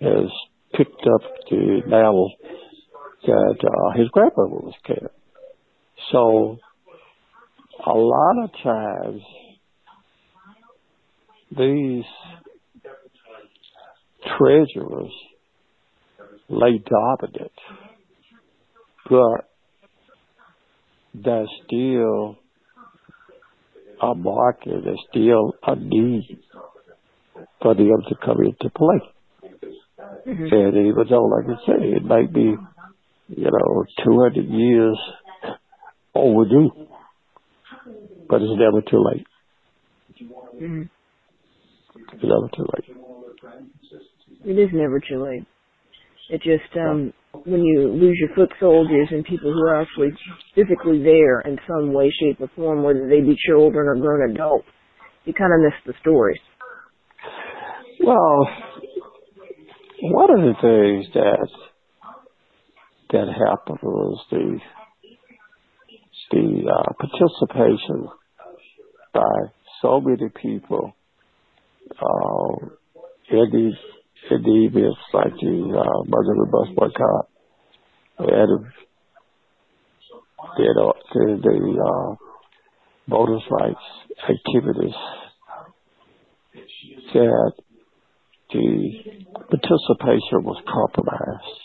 has 0.00 0.30
picked 0.72 1.06
up 1.14 1.22
the 1.50 1.82
mantle 1.86 2.32
that 3.26 3.56
uh, 3.64 3.98
his 3.98 4.08
grandmother 4.08 4.48
was 4.48 4.74
carrying. 4.86 5.08
So, 6.12 6.58
a 7.84 7.92
lot 7.92 8.44
of 8.44 8.50
times, 8.62 9.22
these 11.56 12.04
treasurers 14.36 15.12
lay 16.48 16.82
dominant, 16.88 17.52
but 19.08 19.48
there's 21.14 21.48
still 21.66 22.36
a 24.02 24.14
market, 24.14 24.84
there's 24.84 25.02
still 25.10 25.54
a 25.66 25.76
need 25.76 26.38
for 27.62 27.74
them 27.74 28.02
to 28.08 28.14
come 28.24 28.38
into 28.44 28.70
play. 28.70 29.00
Mm-hmm. 30.26 30.54
And 30.54 30.76
even 30.88 31.04
though, 31.08 31.26
like 31.26 31.44
I 31.46 31.66
say, 31.66 31.88
it 31.96 32.04
might 32.04 32.32
be, 32.32 32.54
you 33.28 33.50
know, 33.50 33.84
200 34.04 34.44
years 34.44 34.98
overdue, 36.14 36.70
but 38.28 38.42
it's 38.42 38.58
never 38.58 38.82
too 38.82 39.04
late. 39.04 39.26
hmm 40.58 40.82
It's 42.12 42.24
never 42.24 42.48
too 42.56 42.66
late. 42.74 42.96
It 44.44 44.58
is 44.58 44.70
never 44.72 45.00
too 45.00 45.22
late. 45.24 45.44
It 46.28 46.42
just 46.42 46.76
um 46.76 47.12
when 47.44 47.62
you 47.62 47.88
lose 47.88 48.16
your 48.18 48.34
foot 48.34 48.52
soldiers 48.58 49.08
and 49.10 49.24
people 49.24 49.52
who 49.52 49.60
are 49.62 49.80
actually 49.80 50.10
physically 50.54 51.02
there 51.02 51.40
in 51.42 51.58
some 51.68 51.92
way, 51.92 52.10
shape, 52.18 52.40
or 52.40 52.50
form, 52.56 52.82
whether 52.82 53.08
they 53.08 53.20
be 53.20 53.36
children 53.46 53.86
or 53.86 53.96
grown 53.96 54.30
adults, 54.30 54.66
you 55.24 55.34
kind 55.34 55.52
of 55.52 55.60
miss 55.60 55.74
the 55.86 55.92
stories. 56.00 56.40
Well, 58.02 58.48
one 60.02 60.30
of 60.30 60.40
the 60.40 60.54
things 60.60 61.14
that 61.14 61.48
that 63.12 63.28
happened 63.28 63.78
was 63.82 64.24
the 64.30 64.58
the 66.30 66.62
uh, 66.68 66.92
participation 66.98 68.08
by 69.14 69.50
so 69.80 70.00
many 70.00 70.28
people 70.42 70.92
uh, 71.92 72.66
in 73.30 73.46
these 73.52 74.30
in 74.30 74.42
the 74.42 74.66
events 74.66 74.98
like 75.14 75.32
the 75.40 75.78
uh, 75.78 76.02
bus 76.04 76.68
boycott 76.74 77.28
and 78.18 78.66
you 80.58 80.74
know 80.74 80.92
the, 81.14 81.40
the 81.42 81.82
uh, 81.82 82.14
voters' 83.08 83.42
rights 83.50 83.78
activities 84.28 84.94
that 87.14 87.52
the 88.52 88.92
participation 89.50 90.44
was 90.44 90.62
compromised. 90.66 91.60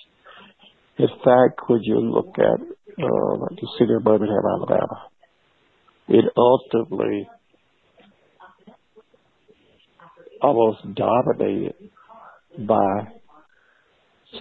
In 0.98 1.08
fact, 1.24 1.62
when 1.67 1.82
you 1.84 2.00
look 2.00 2.36
at 2.38 2.62
uh, 2.62 3.46
the 3.56 3.67
city 3.80 3.94
of 3.96 4.04
Birmingham, 4.04 4.44
Alabama, 4.56 5.08
it 6.08 6.26
ultimately 6.36 7.30
almost 10.41 10.80
dominated 10.96 11.76
by 12.67 13.08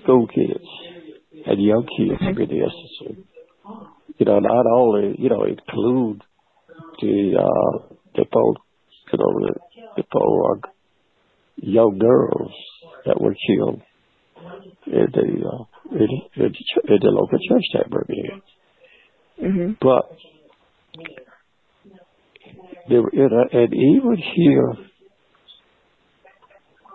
school 0.02 0.26
kids 0.26 0.64
and 1.46 1.62
young 1.62 1.86
kids 1.96 2.20
in 2.20 2.34
many 2.34 2.60
instances. 2.60 3.24
You 4.18 4.26
know, 4.26 4.38
not 4.38 4.66
only, 4.66 5.16
you 5.18 5.28
know, 5.28 5.44
include 5.44 6.22
the, 7.00 7.38
uh, 7.38 7.94
the 8.14 8.24
folks, 8.32 8.60
you 9.12 9.18
know, 9.18 9.46
the, 9.46 9.54
the 9.96 10.02
folks, 10.12 10.68
young 11.62 11.98
girls 11.98 12.52
that 13.06 13.20
were 13.20 13.34
killed 13.46 13.82
in 14.86 15.06
the, 15.12 15.46
uh, 15.46 15.64
in, 15.92 16.08
in, 16.36 16.54
in 16.88 16.98
the 17.00 17.10
local 17.10 17.38
church 17.48 17.64
that 17.74 17.90
Birmingham. 17.90 18.42
hmm 19.38 19.72
But 19.80 20.10
there, 22.88 23.02
know, 23.28 23.44
and 23.52 23.74
even 23.74 24.16
here, 24.34 24.72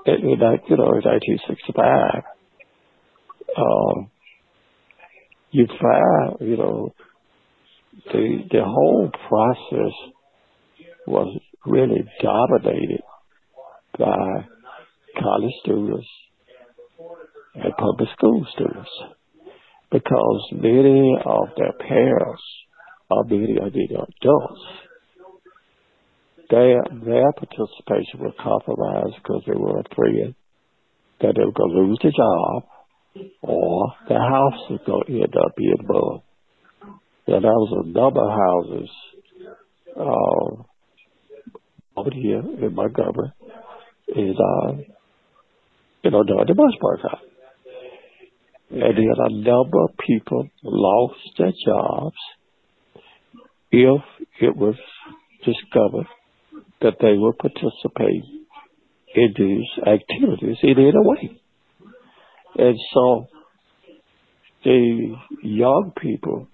in, 0.05 0.15
in 0.15 0.29
you 0.29 0.77
know, 0.77 0.93
in 0.93 1.03
1965, 1.03 2.23
um, 3.57 4.11
you 5.51 5.67
find, 5.81 6.37
you 6.41 6.57
know, 6.57 6.93
the 8.11 8.39
the 8.51 8.63
whole 8.63 9.09
process 9.29 9.93
was 11.07 11.39
really 11.65 12.03
dominated 12.21 13.01
by 13.97 14.45
college 15.15 15.53
students 15.63 16.07
and 17.55 17.73
public 17.77 18.09
school 18.17 18.45
students 18.53 18.89
because 19.91 20.49
many 20.51 21.15
of 21.25 21.49
their 21.57 21.73
parents 21.79 22.43
or 23.09 23.23
many 23.25 23.57
of 23.61 23.71
the 23.71 23.85
adults 23.93 24.61
their 26.49 26.83
their 27.03 27.31
participation 27.33 28.19
was 28.19 28.33
compromised 28.41 29.15
because 29.21 29.43
they 29.47 29.57
were 29.57 29.79
afraid 29.79 30.35
that 31.21 31.33
they 31.35 31.43
were 31.43 31.51
going 31.51 31.71
to 31.71 31.79
lose 31.81 31.99
their 32.03 32.11
job 32.11 32.63
or 33.41 33.93
their 34.09 34.19
house 34.19 34.69
was 34.69 34.79
going 34.85 35.03
to 35.07 35.13
end 35.13 35.33
up 35.37 35.55
being 35.55 35.77
burned. 35.87 36.21
Yeah, 37.27 37.39
there 37.39 37.51
was 37.51 37.85
a 37.85 37.87
number 37.87 38.21
of 38.21 38.31
houses 38.45 38.89
uh, 39.97 40.63
over 41.99 42.11
here 42.13 42.39
in 42.39 42.75
Montgomery 42.75 43.31
is 44.09 44.35
uh, 44.37 44.73
you 46.05 46.11
know 46.11 46.23
during 46.23 46.45
the 46.47 46.53
bus 46.53 46.73
boycott. 46.79 47.19
And 48.69 48.81
then 48.81 49.15
a 49.17 49.29
number 49.29 49.83
of 49.83 49.97
people 50.05 50.47
lost 50.63 51.19
their 51.37 51.53
jobs 51.65 52.15
if 53.71 54.01
it 54.41 54.55
was 54.55 54.75
discovered 55.43 56.07
that 56.81 56.95
they 57.01 57.13
were 57.17 57.33
participating 57.33 58.45
in 59.15 59.33
these 59.37 59.83
activities 59.87 60.57
in 60.61 60.77
any 60.77 60.91
way. 60.93 61.39
And 62.57 62.77
so 62.93 63.27
the 64.63 65.15
young 65.41 65.91
people 65.99 66.47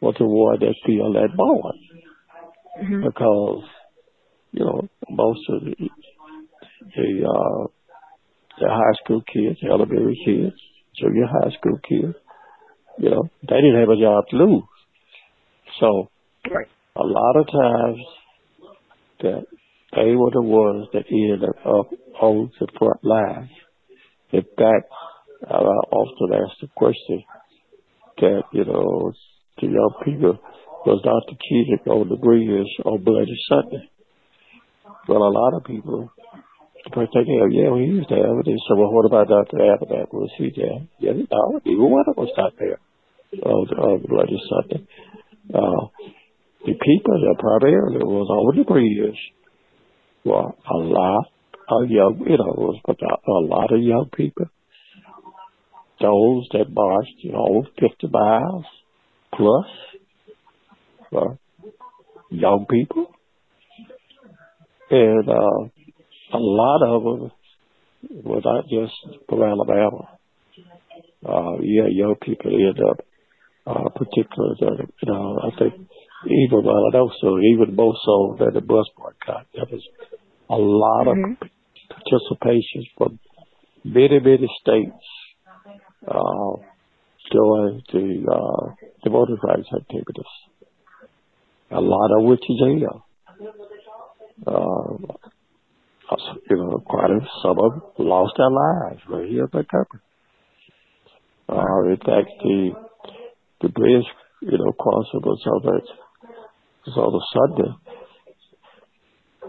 were 0.00 0.12
the 0.18 0.26
one 0.26 0.58
that 0.60 0.74
feel 0.84 1.12
that 1.14 1.30
hmm 2.80 3.04
because, 3.04 3.64
you 4.52 4.64
know, 4.64 4.88
most 5.08 5.40
of 5.48 5.64
the, 5.64 5.90
the, 6.96 7.24
uh, 7.28 7.66
the 8.58 8.68
high 8.68 8.96
school 9.02 9.22
kids, 9.32 9.58
elementary 9.62 10.18
kids, 10.24 10.54
junior 10.98 11.26
high 11.26 11.50
school 11.58 11.78
kids, 11.88 12.14
you 12.98 13.10
know, 13.10 13.28
they 13.42 13.56
didn't 13.56 13.80
have 13.80 13.88
a 13.88 14.00
job 14.00 14.24
to 14.30 14.36
lose. 14.36 14.62
So 15.80 16.08
Right. 16.50 16.68
a 16.96 17.02
lot 17.04 17.36
of 17.36 17.46
times 17.46 18.06
that 19.20 19.46
they 19.96 20.14
were 20.14 20.30
the 20.30 20.42
ones 20.42 20.88
that 20.92 21.04
ended 21.10 21.42
up 21.64 21.90
on 22.20 22.50
the 22.60 22.66
front 22.78 23.04
line. 23.04 23.50
In 24.32 24.42
fact, 24.42 24.90
I 25.48 25.56
often 25.56 26.34
ask 26.34 26.60
the 26.60 26.68
question 26.74 27.24
that, 28.18 28.42
you 28.52 28.64
know, 28.64 29.12
the 29.60 29.66
young 29.66 29.94
people 30.04 30.38
was 30.86 31.00
Dr. 31.02 31.38
King 31.48 31.78
on 31.86 32.08
the 32.08 32.16
bridge 32.16 32.66
on 32.84 33.02
Bloody 33.02 33.36
Sunday. 33.48 33.88
But 35.06 35.16
a 35.16 35.28
lot 35.28 35.54
of 35.54 35.64
people 35.64 36.10
first 36.92 37.12
think, 37.12 37.28
oh, 37.30 37.48
yeah, 37.48 37.70
well, 37.70 37.80
he 37.80 37.96
was 37.96 38.06
there. 38.10 38.34
But 38.34 38.44
they 38.44 38.58
said, 38.66 38.76
well, 38.76 38.92
what 38.92 39.06
about 39.06 39.28
Dr. 39.28 39.56
Abbott? 39.62 40.12
Was 40.12 40.30
he 40.36 40.52
there? 40.54 40.84
Yeah, 41.00 41.12
no, 41.30 41.60
even 41.64 41.90
one 41.90 42.04
of 42.06 42.18
us 42.18 42.28
not 42.36 42.52
there 42.58 42.78
on, 43.42 43.68
on 43.68 44.04
Bloody 44.06 44.40
Sunday. 44.50 44.86
Uh, 45.48 45.88
the 46.66 46.72
people 46.72 47.16
that 47.20 47.36
primarily 47.38 48.04
was 48.04 48.28
on 48.28 48.56
the 48.56 48.64
bridge 48.64 49.18
were 50.24 50.48
a 50.48 50.76
lot 50.76 51.26
of 51.68 51.90
young, 51.90 52.20
you 52.26 52.36
know, 52.36 52.54
was 52.56 52.80
a 52.88 53.30
lot 53.30 53.72
of 53.72 53.82
young 53.82 54.10
people. 54.14 54.46
Those 56.00 56.48
that 56.52 56.70
marched, 56.70 57.16
you 57.18 57.32
know, 57.32 57.64
50 57.80 58.08
miles 58.08 58.64
plus 59.34 59.66
were 61.12 61.38
young 62.30 62.66
people. 62.68 63.06
And 64.90 65.28
uh, 65.28 65.68
a 66.32 66.38
lot 66.38 66.82
of 66.82 67.02
them 67.02 67.30
were 68.24 68.40
not 68.44 68.64
just 68.68 68.94
from 69.28 69.42
Alabama. 69.42 70.08
Uh, 71.26 71.58
yeah, 71.62 71.86
young 71.88 72.16
people 72.20 72.50
end 72.52 72.78
up, 72.90 72.98
uh, 73.66 73.88
particularly, 73.90 74.86
you 75.02 75.12
know, 75.12 75.38
I 75.42 75.58
think 75.58 75.74
even, 76.26 76.64
well, 76.64 76.86
I 76.86 76.96
know 76.96 77.10
so, 77.20 77.38
even 77.38 77.74
more 77.74 77.94
so 78.04 78.36
than 78.38 78.54
the 78.54 78.60
bus 78.60 78.86
boycott. 78.96 79.46
There 79.54 79.64
was 79.70 79.82
a 80.50 80.56
lot 80.56 81.06
Mhm. 81.06 81.32
of 81.32 81.48
participation 81.88 82.84
from 82.96 83.18
many, 83.84 84.20
many 84.20 84.48
states, 84.60 85.04
uh, 86.06 86.56
during 87.30 87.82
the 87.92 88.24
uh, 88.30 88.74
the 89.02 89.10
voting 89.10 89.38
rights 89.42 89.68
activities. 89.74 90.32
A 91.70 91.80
lot 91.80 92.10
of 92.18 92.24
which 92.24 92.44
is 92.48 92.58
jail. 92.58 93.06
Uh, 94.46 95.14
you 96.50 96.56
know, 96.56 96.82
quite 96.86 97.10
a, 97.10 97.20
some 97.42 97.58
of 97.58 97.72
them 97.72 97.82
lost 97.98 98.34
their 98.36 98.50
lives 98.50 99.00
right 99.08 99.28
here 99.28 99.44
in 99.44 99.50
Montgomery. 99.52 100.02
Uh, 101.48 101.90
in 101.90 101.96
fact, 101.96 102.30
the 102.42 102.70
the 103.60 103.68
bridge, 103.68 104.04
you 104.42 104.58
know, 104.58 104.72
crossing 104.72 105.20
was 105.20 105.40
it 105.44 105.88
was 106.86 106.96
on 106.96 107.14
a 107.14 107.24
Sunday, 107.32 107.72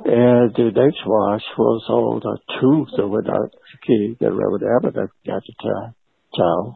and 0.06 0.56
the 0.56 0.72
next 0.72 1.02
march 1.06 1.44
was 1.58 1.84
on 1.90 2.22
a 2.24 2.60
Tuesday 2.60 3.04
when 3.04 3.28
our 3.28 3.50
king 3.86 4.18
and 4.20 4.38
Reverend 4.38 4.64
Abbott 4.78 5.12
got 5.26 5.44
to 5.44 5.94
town. 6.38 6.76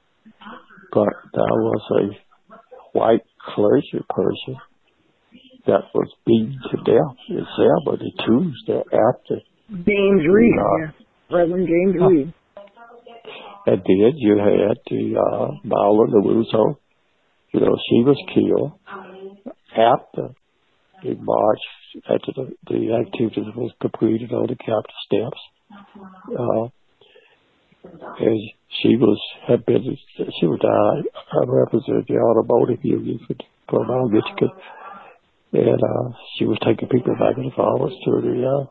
But 0.91 1.13
that 1.33 1.51
was 1.51 1.81
a 1.91 2.97
white 2.97 3.23
clergy 3.53 4.03
person 4.09 4.57
that 5.67 5.83
was 5.93 6.09
beaten 6.25 6.59
to 6.71 6.77
death 6.77 7.15
in 7.29 7.45
ceremony 7.55 8.13
Tuesday 8.25 8.81
after 8.81 9.41
James 9.69 10.21
Reeb, 10.25 10.57
uh, 10.57 10.77
yeah. 10.79 11.37
Reverend 11.37 11.67
James 11.67 11.95
Reeb. 12.01 12.33
And 13.65 13.81
then 13.85 14.13
you 14.17 14.37
had 14.37 14.77
the 14.89 15.15
uh 15.15 15.47
Viola 15.63 16.07
Liuzzo, 16.07 16.77
you 17.53 17.59
know, 17.59 17.77
she 17.89 18.03
was 18.03 18.17
killed 18.33 18.73
after 19.71 20.33
the 21.03 21.15
march, 21.21 21.59
after 22.09 22.31
the, 22.35 22.55
the 22.67 23.05
activities 23.05 23.53
was 23.55 23.71
completed 23.79 24.31
on 24.31 24.47
the 24.47 24.55
Capitol 24.55 24.83
steps. 25.05 25.39
Uh, 26.37 26.67
and 28.19 28.39
she 28.81 28.95
was 28.97 29.19
had 29.47 29.65
been 29.65 29.97
she 30.17 30.45
was 30.45 30.59
uh, 30.63 31.45
represented 31.45 32.05
the 32.07 32.17
automotive 32.17 32.83
union 32.83 33.19
for 33.27 33.35
for 33.69 33.85
Mount 33.85 34.11
Michigan, 34.11 34.49
and 35.53 35.79
uh, 35.81 36.17
she 36.37 36.45
was 36.45 36.57
taking 36.65 36.89
people 36.89 37.13
back 37.13 37.37
and 37.37 37.53
forwards 37.53 37.95
to 38.05 38.21
the 38.21 38.45
uh, 38.45 38.65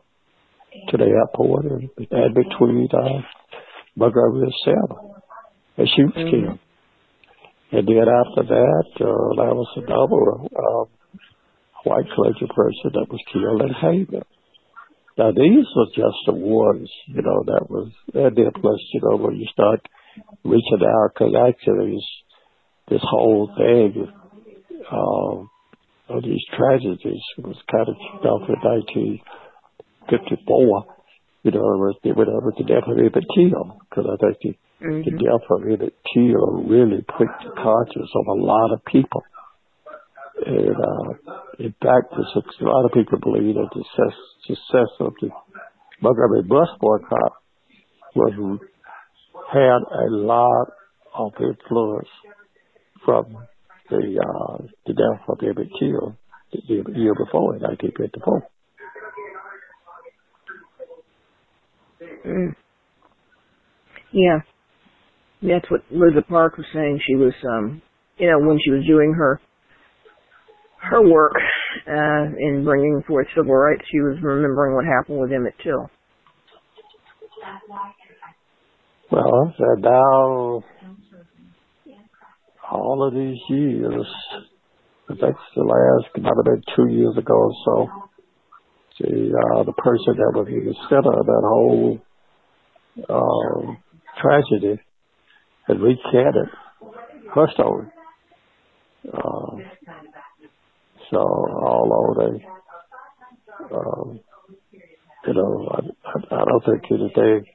to 0.89 0.97
the 0.97 1.05
airport 1.05 1.65
and, 1.65 1.89
and 2.11 2.33
between 2.35 2.87
uh, 2.93 3.21
Montgomery 3.95 4.43
and 4.43 4.53
Selma, 4.63 5.21
and 5.77 5.89
she 5.89 6.03
was 6.03 6.13
Mhm. 6.13 6.29
killed. 6.31 6.59
And 7.71 7.87
then 7.87 8.07
after 8.09 8.43
that, 8.43 8.89
uh, 8.99 9.35
there 9.35 9.53
was 9.53 9.71
another 9.77 10.23
uh, 10.57 10.85
white 11.83 12.09
clergy 12.15 12.47
person 12.47 12.91
that 12.93 13.07
was 13.09 13.21
killed 13.31 13.61
in 13.61 13.73
Haven. 13.73 14.23
Now 15.17 15.31
these 15.31 15.65
were 15.75 15.87
just 15.93 16.17
the 16.25 16.33
ones, 16.33 16.89
you 17.07 17.21
know, 17.21 17.43
that 17.45 17.69
was, 17.69 17.91
and 18.13 18.35
then 18.35 18.51
plus, 18.59 18.79
you 18.93 19.01
know, 19.03 19.17
when 19.17 19.35
you 19.35 19.45
start 19.51 19.81
reaching 20.43 20.81
out, 20.81 21.11
because 21.13 21.35
actually 21.35 21.95
this, 21.95 22.07
this 22.89 23.01
whole 23.03 23.51
thing, 23.57 24.11
um, 24.91 25.49
of 26.09 26.23
these 26.23 26.43
tragedies 26.57 27.21
was 27.37 27.57
kind 27.69 27.87
of 27.87 27.95
kicked 27.95 28.25
off 28.25 28.49
in 28.49 28.55
1954, 30.11 30.85
you 31.43 31.51
know, 31.51 31.77
with 31.77 31.97
the, 32.03 32.11
with, 32.13 32.27
the 32.57 32.63
death 32.63 32.83
of 32.87 32.97
Emmett 32.97 33.25
Till, 33.35 33.79
because 33.89 34.05
I 34.09 34.17
think 34.19 34.39
the, 34.43 34.53
the 34.81 35.11
Mhm. 35.11 35.19
death 35.19 35.45
of 35.49 35.63
Emmett 35.63 35.93
Till 36.13 36.63
really 36.67 37.01
pricked 37.07 37.43
the 37.43 37.51
conscience 37.51 38.11
of 38.15 38.25
a 38.27 38.33
lot 38.39 38.71
of 38.73 38.83
people. 38.85 39.23
And 40.45 40.75
uh, 40.75 41.09
in 41.59 41.73
fact, 41.81 42.13
a 42.15 42.63
lot 42.65 42.85
of 42.85 42.91
people 42.93 43.19
believe 43.19 43.55
that 43.55 43.69
the 43.75 43.83
success, 43.83 44.17
success 44.47 44.91
of 45.01 45.13
the 45.21 45.29
Montgomery 46.01 46.43
bus 46.43 46.69
boycott 46.79 47.33
was 48.15 48.59
had 49.51 49.81
a 49.83 50.07
lot 50.15 50.67
of 51.13 51.33
influence 51.41 52.07
from 53.03 53.35
the 53.89 54.19
uh, 54.23 54.57
the 54.85 54.93
death 54.93 55.21
of 55.27 55.39
Emmett 55.43 55.69
Till 55.77 56.15
the 56.53 56.83
year 56.95 57.13
before 57.15 57.55
in 57.55 57.61
1954. 57.61 58.47
Mm. 62.25 62.55
Yeah. 64.11 64.39
That's 65.41 65.69
what 65.71 65.81
Rosa 65.91 66.21
Parks 66.27 66.57
was 66.57 66.67
saying. 66.73 66.99
She 67.07 67.15
was, 67.15 67.33
um, 67.47 67.81
you 68.17 68.29
know, 68.29 68.39
when 68.39 68.59
she 68.63 68.71
was 68.71 68.85
doing 68.85 69.13
her 69.13 69.39
her 70.81 71.01
work 71.01 71.33
uh, 71.87 72.25
in 72.39 72.63
bringing 72.63 73.01
forth 73.07 73.27
civil 73.35 73.53
rights, 73.53 73.83
she 73.91 73.99
was 73.99 74.17
remembering 74.21 74.75
what 74.75 74.85
happened 74.85 75.19
with 75.19 75.31
Emmett 75.31 75.55
Till. 75.63 75.89
Well, 79.11 79.53
so 79.57 79.65
now 79.79 80.63
all 82.71 83.07
of 83.07 83.13
these 83.13 83.37
years, 83.49 84.05
that's 85.09 85.21
the 85.55 85.63
last, 85.63 86.23
might 86.23 86.33
have 86.35 86.45
been 86.45 86.63
two 86.75 86.93
years 86.93 87.17
ago 87.17 87.33
or 87.33 87.51
so, 87.65 87.87
the, 88.99 89.33
uh, 89.55 89.63
the 89.63 89.73
person 89.73 90.15
that 90.17 90.33
was 90.35 90.47
in 90.49 90.65
the 90.65 90.75
center 90.89 91.19
of 91.19 91.25
that 91.25 91.41
whole 91.43 91.99
um, 93.09 93.77
tragedy 94.21 94.81
had 95.67 95.79
recanted 95.79 96.49
her 97.35 97.47
story. 97.53 97.87
Uh, 99.07 99.57
so 101.11 101.17
although 101.19 102.15
they, 102.19 102.45
um, 103.75 104.19
you 105.27 105.33
know, 105.33 105.69
I, 105.71 105.79
I, 106.09 106.35
I 106.41 106.45
don't 106.45 106.65
think 106.65 106.91
anything 106.91 107.45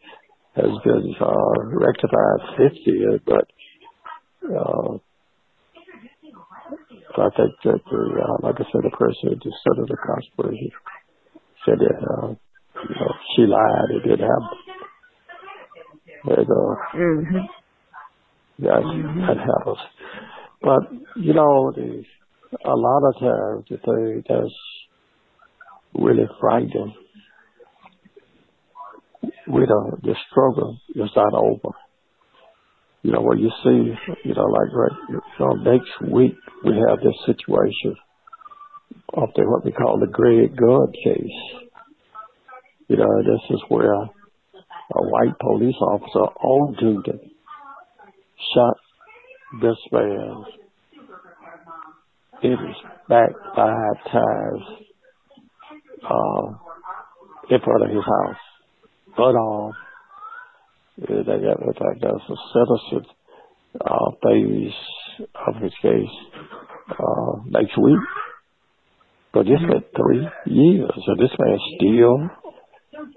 has 0.56 0.70
been 0.84 1.14
uh, 1.20 1.64
rectified 1.72 2.58
50 2.58 2.90
years, 2.90 3.20
but 3.26 3.46
uh, 4.44 4.98
I 7.16 7.30
think 7.36 7.52
that 7.64 7.80
the, 7.90 8.22
uh, 8.22 8.36
like 8.46 8.56
I 8.56 8.64
said, 8.72 8.82
the 8.84 8.96
person 8.96 9.30
who 9.30 9.36
just 9.36 9.56
of 9.66 9.88
the 9.88 9.96
conspiracy 9.96 10.72
said 11.66 11.78
that, 11.80 11.96
uh, 11.96 12.28
you 12.28 12.96
know, 12.96 13.14
she 13.36 13.42
lied, 13.42 13.90
it 13.96 14.08
didn't 14.08 14.28
happen. 14.28 14.63
And, 16.24 16.50
uh, 16.50 16.74
Mm-hmm. 16.96 17.36
that, 18.60 18.82
that 19.26 19.36
happens. 19.38 19.78
But, 20.62 20.82
you 21.16 21.34
know, 21.34 21.72
the, 21.74 22.04
a 22.64 22.74
lot 22.74 23.02
of 23.08 23.14
times 23.20 23.64
the 23.68 23.76
thing 23.78 24.22
that's 24.28 24.54
really 25.94 26.26
frightening, 26.40 26.94
we 29.48 29.66
don't, 29.66 30.02
the 30.02 30.14
struggle 30.30 30.78
is 30.94 31.10
not 31.14 31.34
over. 31.34 31.74
You 33.02 33.12
know, 33.12 33.20
when 33.20 33.38
you 33.38 33.50
see, 33.62 33.92
you 34.24 34.34
know, 34.34 34.46
like 34.46 34.72
right, 34.72 34.98
you 35.10 35.20
know, 35.38 35.52
next 35.54 35.90
week 36.10 36.36
we 36.64 36.72
have 36.88 36.98
this 37.00 37.16
situation 37.26 37.96
of 39.12 39.28
the, 39.36 39.42
what 39.42 39.64
we 39.64 39.72
call 39.72 39.98
the 40.00 40.06
Greg 40.06 40.56
Gunn 40.56 40.92
case. 40.92 41.68
You 42.88 42.96
know, 42.96 43.22
this 43.22 43.40
is 43.50 43.62
where 43.68 44.08
a 44.92 45.02
white 45.02 45.38
police 45.40 45.76
officer 45.80 46.20
on 46.20 46.76
duty 46.78 47.34
shot 48.54 48.76
this 49.62 49.76
man 49.92 50.44
in 52.42 52.50
his 52.50 52.76
back 53.08 53.30
five 53.56 54.12
times 54.12 54.62
uh, 56.04 56.46
in 57.50 57.60
front 57.60 57.82
of 57.84 57.90
his 57.90 58.04
house. 58.04 58.36
Unarmed. 59.16 59.74
Uh, 61.02 61.16
they 61.18 61.24
got, 61.24 61.60
in 61.60 61.72
fact, 61.72 62.00
that's 62.00 62.30
a 62.30 62.36
citizen 62.52 63.06
uh, 63.80 64.10
phase 64.22 64.72
of 65.46 65.62
his 65.62 65.72
case 65.82 66.14
uh, 66.90 67.40
next 67.46 67.76
week. 67.78 67.98
But 69.32 69.46
this 69.46 69.58
been 69.58 69.82
three 69.96 70.28
years, 70.46 70.90
and 70.94 71.18
this 71.18 71.36
man 71.38 71.58
still, 71.76 72.30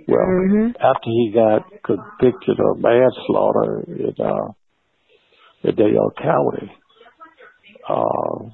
well, 0.08 0.28
Mm-hmm. 0.28 0.68
after 0.80 1.10
he 1.10 1.32
got 1.34 1.66
convicted 1.84 2.58
of 2.60 2.80
manslaughter 2.80 3.84
in, 3.88 4.14
uh, 4.20 4.52
in 5.64 5.76
Dale 5.76 6.12
County, 6.18 6.72
uh, 7.90 8.50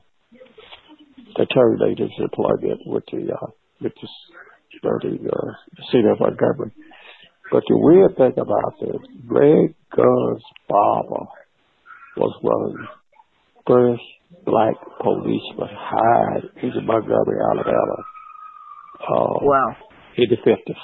they 1.37 1.45
terminated 1.45 2.09
his 2.09 2.19
employment 2.19 2.81
with 2.85 3.03
the, 3.11 3.33
uh, 3.33 3.47
with 3.81 3.93
the, 4.01 4.07
you 4.71 4.79
know, 4.83 4.97
the, 5.01 5.29
uh, 5.29 5.85
city 5.91 6.07
of 6.11 6.19
Montgomery. 6.19 6.71
But 7.51 7.63
the 7.67 7.77
weird 7.77 8.15
thing 8.17 8.33
about 8.37 8.73
this, 8.81 9.01
Greg 9.27 9.75
Gunn's 9.95 10.43
father 10.67 11.25
was 12.17 12.33
one 12.41 12.69
of 12.69 12.73
the 12.77 12.87
first 13.67 14.03
black 14.45 14.75
policemen 15.01 15.69
hired 15.71 16.43
in 16.61 16.85
Montgomery, 16.85 17.39
Alabama, 17.51 17.97
uh, 19.01 19.37
Wow. 19.45 19.75
in 20.17 20.25
the 20.29 20.37
50s. 20.37 20.75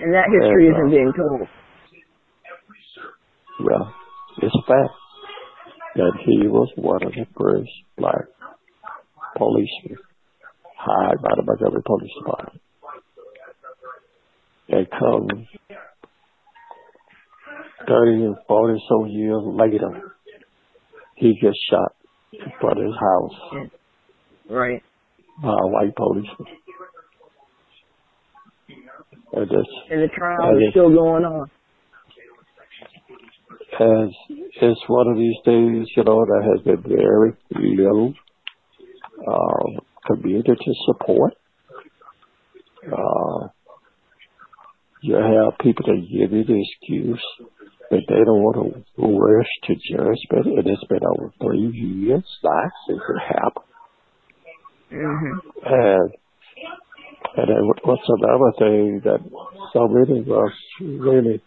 And 0.00 0.14
that 0.14 0.26
history 0.32 0.68
isn't 0.68 0.90
being 0.90 1.12
told. 1.16 1.48
Well, 3.62 3.94
it's 4.40 4.54
a 4.54 4.66
fact 4.66 4.94
that 5.96 6.12
he 6.24 6.46
was 6.48 6.70
one 6.76 7.02
of 7.02 7.12
the 7.12 7.26
first 7.38 7.68
black 7.98 8.24
policemen 9.36 9.98
hired 10.76 11.20
by 11.20 11.28
the 11.36 11.42
Montgomery 11.42 11.82
Police 11.84 12.10
Department. 12.18 12.60
And 14.70 14.86
come 14.90 15.46
30 17.86 18.24
and 18.24 18.36
40 18.48 18.82
so 18.88 19.04
years 19.06 19.42
later, 19.44 20.14
he 21.16 21.38
gets 21.42 21.58
shot 21.70 21.92
in 22.32 22.52
front 22.60 22.78
of 22.78 22.84
his 22.86 22.94
house 22.98 23.68
Right. 24.48 24.82
by 25.42 25.50
a 25.50 25.66
white 25.66 25.94
policeman. 25.96 26.46
And 29.32 29.42
it's, 29.50 29.70
And 29.90 30.02
the 30.02 30.08
trial 30.08 30.56
is 30.58 30.70
still 30.70 30.90
going 30.90 31.24
on. 31.24 31.50
and 33.78 34.12
it's 34.60 34.80
one 34.88 35.08
of 35.08 35.16
these 35.16 35.36
things, 35.44 35.88
you 35.96 36.04
know, 36.04 36.24
that 36.24 36.42
has 36.52 36.64
been 36.64 36.82
very 36.82 37.32
little 37.54 38.12
um, 39.26 39.78
community 40.06 40.72
support. 40.86 41.34
Uh, 42.86 43.48
you 45.02 45.14
have 45.14 45.58
people 45.60 45.84
that 45.86 46.00
give 46.10 46.32
you 46.32 46.44
the 46.44 46.62
excuse 46.62 47.24
that 47.90 48.02
they 48.08 48.14
don't 48.24 48.42
want 48.42 48.84
to 48.96 49.02
rush 49.02 49.48
to 49.64 49.74
judgment, 49.74 50.58
and 50.58 50.66
it's 50.66 50.84
been 50.88 51.00
over 51.16 51.32
three 51.42 51.70
years 51.72 52.24
now 52.44 52.70
since 52.86 53.00
it 53.08 53.34
happened. 53.34 53.64
Mhm. 54.92 55.40
And 55.64 56.14
and 57.36 57.72
what's 57.84 58.02
another 58.08 58.52
thing 58.58 59.00
that 59.04 59.20
so 59.72 59.88
many 59.88 60.20
of 60.20 60.30
us 60.30 60.52
really 60.80 61.40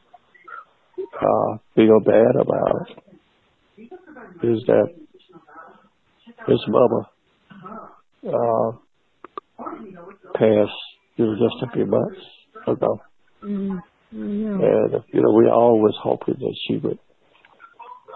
uh, 0.99 1.57
feel 1.75 1.99
bad 1.99 2.35
about 2.39 2.87
is 4.43 4.63
that 4.67 4.87
his 6.47 6.59
mother 6.67 7.05
uh, 8.27 8.71
passed 10.35 10.71
you 11.15 11.25
know, 11.25 11.35
just 11.35 11.63
a 11.63 11.71
few 11.73 11.85
months 11.85 12.21
ago. 12.67 13.01
Mhm. 13.43 13.83
Mhm. 14.13 14.63
And, 14.63 15.03
you 15.13 15.21
know, 15.21 15.31
we 15.33 15.47
always 15.49 15.95
hoping 16.01 16.35
that 16.35 16.55
she 16.67 16.77
would, 16.77 16.99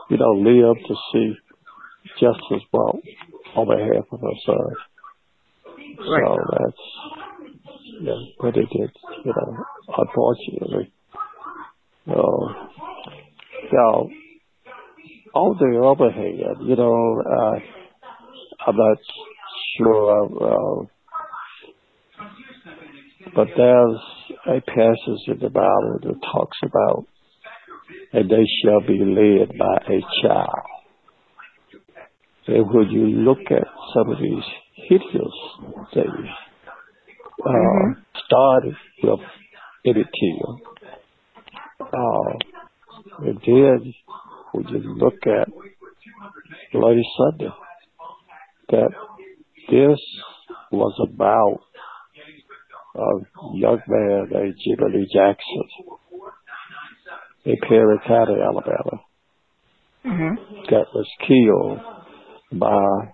you 0.09 0.17
know, 0.17 0.31
live 0.31 0.77
to 0.87 0.95
see 1.11 1.35
justice 2.19 2.63
brought 2.71 3.01
on 3.55 3.67
behalf 3.67 4.05
of 4.11 4.21
her 4.21 4.35
son. 4.45 4.75
So 5.97 6.37
that's, 6.51 7.26
but 8.39 8.55
it 8.55 8.67
did, 8.69 8.91
you 9.25 9.33
know, 9.35 9.65
unfortunately. 9.97 10.91
Uh, 12.07 12.67
now, 13.73 14.09
on 15.33 15.57
the 15.59 15.81
other 15.85 16.11
hand, 16.11 16.67
you 16.67 16.75
know, 16.75 17.21
uh, 17.21 17.59
I'm 18.65 18.75
not 18.75 18.97
sure, 19.77 20.25
uh, 20.41 20.85
but 23.35 23.47
there's 23.55 23.99
a 24.47 24.61
passage 24.61 25.27
in 25.27 25.39
the 25.41 25.49
Bible 25.49 25.99
that 26.03 26.21
talks 26.31 26.57
about, 26.63 27.05
and 28.13 28.29
they 28.29 28.45
shall 28.63 28.81
be 28.81 28.99
led 28.99 29.57
by 29.57 29.93
a 29.93 29.99
child. 30.23 30.65
And 32.47 32.69
when 32.73 32.89
you 32.89 33.07
look 33.07 33.39
at 33.51 33.67
some 33.93 34.09
of 34.09 34.17
these 34.19 34.43
hideous 34.87 35.33
things, 35.93 36.27
uh, 37.45 37.49
Mhm. 37.49 38.05
started 38.25 38.75
with 39.03 39.19
Emmett 39.85 40.07
Till, 40.19 40.61
uh, 41.79 42.33
and 43.19 43.39
then 43.45 43.93
when 44.51 44.67
you 44.67 44.79
look 44.95 45.25
at 45.27 45.49
Bloody 46.73 47.03
Sunday, 47.17 47.51
that 48.69 48.91
this 49.69 49.99
was 50.71 50.99
about 50.99 51.61
a 52.95 53.09
young 53.53 53.81
man 53.87 54.29
named 54.31 54.55
Jimmie 54.63 54.91
Lee 54.97 55.09
Jackson 55.13 55.63
in 57.45 57.57
Perry 57.67 57.99
County, 57.99 58.41
Alabama, 58.41 59.01
Mhm. 60.03 60.37
that 60.69 60.87
was 60.93 61.07
killed 61.19 61.79
by 62.51 63.13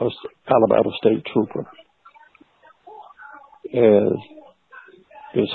a 0.00 0.04
s- 0.04 0.26
Alabama 0.46 0.92
state 0.98 1.24
trooper. 1.24 1.66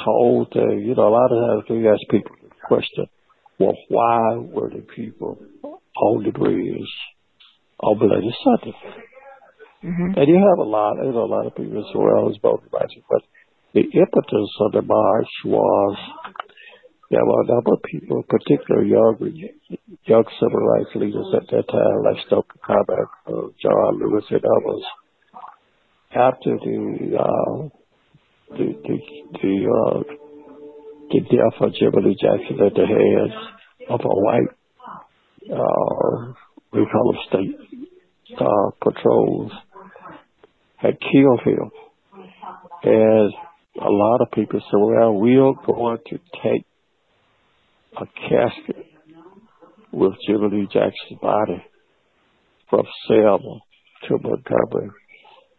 Whole 0.05 0.45
thing, 0.51 0.83
you 0.86 0.95
know, 0.95 1.07
a 1.07 1.15
lot 1.15 1.31
of 1.31 1.65
times 1.65 1.69
we 1.69 1.88
ask 1.88 1.99
people 2.09 2.36
the 2.41 2.49
question, 2.67 3.05
well, 3.59 3.75
why 3.89 4.36
were 4.38 4.69
the 4.69 4.86
people 4.95 5.38
on 5.63 6.23
the 6.23 6.31
bridge 6.31 6.93
on 7.79 7.97
Bloody 7.97 8.36
Sunday? 8.43 8.77
Mhm. 9.83 10.17
And 10.17 10.27
you 10.27 10.36
have 10.36 10.59
a 10.59 10.69
lot, 10.69 10.97
you 10.97 11.12
know, 11.12 11.23
a 11.23 11.33
lot 11.36 11.45
of 11.45 11.55
people 11.55 11.83
say, 11.83 11.99
well, 11.99 12.29
it's 12.29 12.38
both 12.39 12.62
rights, 12.71 12.95
but 13.09 13.23
the 13.73 13.81
impetus 13.81 14.49
of 14.62 14.71
the 14.71 14.81
march 14.81 15.33
was 15.45 15.97
there 17.09 17.25
were 17.25 17.41
a 17.41 17.45
number 17.45 17.73
of 17.73 17.83
people, 17.83 18.23
particularly 18.27 18.89
young, 18.89 19.17
young 20.05 20.25
civil 20.39 20.59
rights 20.59 20.95
leaders 20.95 21.33
at 21.36 21.47
that 21.47 21.67
time, 21.67 22.03
like 22.03 22.25
Stokely 22.25 22.62
Carmichael, 22.65 23.07
uh, 23.27 23.47
John 23.62 23.99
Lewis, 23.99 24.25
and 24.31 24.43
others. 24.43 24.83
After 26.15 26.57
the 26.57 27.17
uh, 27.17 27.69
the 28.57 28.73
the 28.83 28.97
the, 29.41 29.55
uh, 29.69 30.03
the 31.11 31.19
death 31.21 31.61
of 31.61 31.73
Jimmie 31.73 32.09
Lee 32.09 32.17
Jackson 32.19 32.65
at 32.65 32.73
the 32.73 32.85
hands 32.85 33.33
of 33.89 33.99
a 34.03 34.07
white, 34.07 34.51
uh, 35.51 36.33
we 36.71 36.85
call 36.91 37.11
them 37.11 37.21
state 37.29 38.37
uh, 38.39 38.71
patrols, 38.81 39.51
had 40.77 40.97
killed 40.99 41.41
him. 41.45 41.71
And 42.83 43.33
a 43.81 43.89
lot 43.89 44.21
of 44.21 44.31
people 44.31 44.59
said, 44.59 44.79
well, 44.79 45.13
we're 45.13 45.53
going 45.65 45.97
to 46.07 46.19
take 46.43 46.65
a 47.97 48.05
casket 48.05 48.85
with 49.91 50.13
Jimmie 50.27 50.49
Lee 50.51 50.67
Jackson's 50.71 51.19
body 51.21 51.63
from 52.69 52.85
Selma 53.07 53.59
to 54.08 54.17
Montgomery 54.21 54.89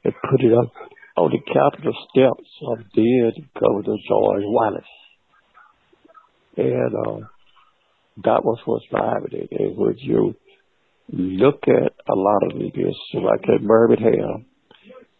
and 0.04 0.14
put 0.30 0.40
it 0.40 0.52
up 0.52 0.72
on 1.16 1.30
the 1.30 1.38
Capitol 1.38 1.94
steps 2.10 2.50
of 2.68 2.78
dead 2.92 3.48
Governor 3.54 3.96
George 4.08 4.42
Wallace. 4.44 4.84
And 6.56 6.94
uh, 6.94 7.26
that 8.24 8.44
was 8.44 8.58
what's 8.64 8.84
it. 9.32 9.48
And 9.52 9.76
when 9.76 9.94
you 9.98 10.34
look 11.10 11.62
at 11.66 11.92
a 12.08 12.14
lot 12.14 12.42
of 12.50 12.58
these, 12.58 12.94
like 13.14 13.42
at 13.48 13.66
Birmingham, 13.66 14.46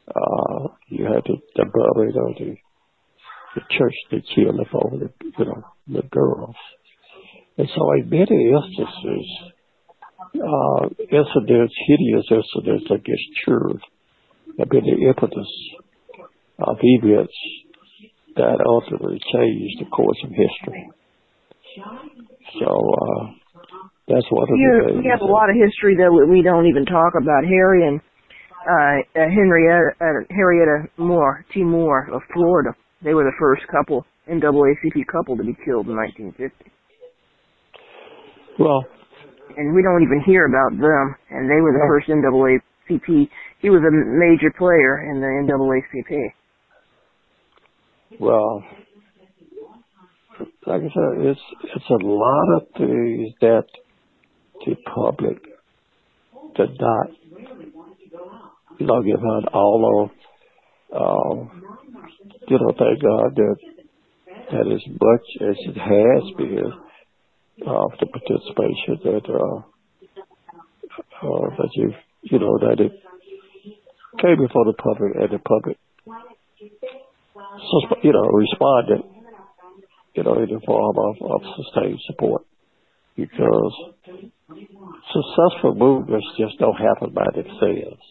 uh, 0.09 0.69
you 0.89 1.05
had 1.05 1.25
the, 1.25 1.37
the 1.57 1.65
building 1.65 2.15
of 2.17 2.37
the, 2.39 2.57
the 3.55 3.61
church 3.71 3.95
that 4.11 4.23
killed 4.35 4.59
the 4.59 4.77
over 4.77 4.97
the, 4.99 5.13
you 5.39 5.45
know, 5.45 5.65
the 5.89 6.03
girls. 6.09 6.57
And 7.57 7.69
so 7.75 7.93
in 7.93 8.11
many 8.11 8.51
instances, 8.51 9.27
uh, 10.35 10.89
incidents, 10.99 11.75
hideous 11.87 12.27
incidents 12.31 12.87
against 12.91 13.23
children 13.45 13.81
have 14.59 14.69
been 14.69 14.85
the 14.85 15.09
impetus 15.09 15.49
of 16.59 16.77
events 16.81 17.33
that 18.37 18.59
ultimately 18.67 19.19
changed 19.33 19.81
the 19.81 19.87
course 19.91 20.19
of 20.25 20.31
history. 20.31 20.91
So, 22.61 22.67
uh, 22.71 23.23
that's 24.09 24.27
one 24.31 24.43
of 24.43 24.49
the 24.49 24.87
things. 24.87 25.03
we 25.03 25.11
have 25.11 25.23
a 25.23 25.31
lot 25.33 25.51
of 25.51 25.57
history 25.57 25.97
that 25.97 26.11
we 26.13 26.39
we 26.39 26.43
don't 26.43 26.67
even 26.67 26.85
talk 26.85 27.15
about. 27.21 27.45
Harry 27.45 27.87
and 27.89 28.01
uh, 28.69 29.21
uh, 29.21 29.29
Henrietta, 29.29 29.91
uh, 30.01 30.25
Harrietta 30.31 30.89
Moore, 30.99 31.45
T. 31.53 31.63
Moore 31.63 32.09
of 32.13 32.23
Florida. 32.33 32.71
They 33.03 33.15
were 33.15 33.25
the 33.25 33.37
first 33.39 33.63
couple, 33.69 34.05
NAACP 34.29 35.05
couple, 35.11 35.37
to 35.37 35.45
be 35.45 35.57
killed 35.65 35.87
in 35.89 35.97
1950. 35.97 36.71
Well, 38.59 38.87
And 39.57 39.75
we 39.75 39.83
don't 39.83 40.03
even 40.03 40.23
hear 40.25 40.47
about 40.47 40.73
them. 40.81 41.15
And 41.31 41.51
they 41.51 41.61
were 41.61 41.73
the 41.73 41.83
Yeah. 41.85 41.89
first 41.93 42.09
NAACP. 42.09 43.29
He 43.61 43.71
was 43.71 43.83
a 43.83 43.91
major 43.93 44.51
player 44.57 45.05
in 45.11 45.21
the 45.21 45.27
NAACP. 45.45 46.33
Well, 48.21 48.65
like 50.67 50.83
I 50.83 50.85
said, 50.85 51.27
it's 51.27 51.41
it's 51.75 51.91
a 51.91 52.07
lot 52.07 52.57
of 52.57 52.63
things 52.77 53.35
that 53.41 53.65
the 54.65 54.77
public 54.95 55.43
did 56.57 56.81
not, 56.81 57.07
you 58.79 58.87
know, 58.87 59.03
give 59.03 59.19
out 59.19 59.53
all 59.53 60.05
of. 60.05 60.11
Um, 60.95 61.63
you 62.47 62.59
know, 62.59 62.73
thank 62.79 63.03
God 63.03 63.35
that 63.35 63.57
that 64.51 64.73
as 64.73 64.83
much 64.87 65.27
as 65.41 65.57
it 65.67 65.77
has 65.77 66.37
been 66.37 66.73
of 67.67 67.93
the 68.01 68.07
participation 68.07 68.99
that 69.05 69.29
uh, 69.29 69.59
uh, 71.27 71.51
that 71.57 71.71
you 71.75 71.93
you 72.23 72.39
know 72.39 72.59
that 72.59 72.81
it 72.81 72.93
came 74.21 74.39
before 74.39 74.65
the 74.67 74.75
public 74.75 75.15
and 75.17 75.31
the 75.31 75.39
public 75.39 75.79
you 78.03 78.13
know 78.13 78.27
responded 78.33 79.03
you 80.15 80.23
know 80.23 80.35
in 80.35 80.49
the 80.51 80.61
form 80.67 80.97
of, 80.99 81.15
of 81.23 81.41
sustained 81.57 81.99
support 82.07 82.43
because 83.17 83.73
successful 84.49 85.75
movements 85.75 86.27
just 86.39 86.59
don't 86.59 86.75
happen 86.77 87.15
by 87.15 87.27
themselves. 87.35 88.03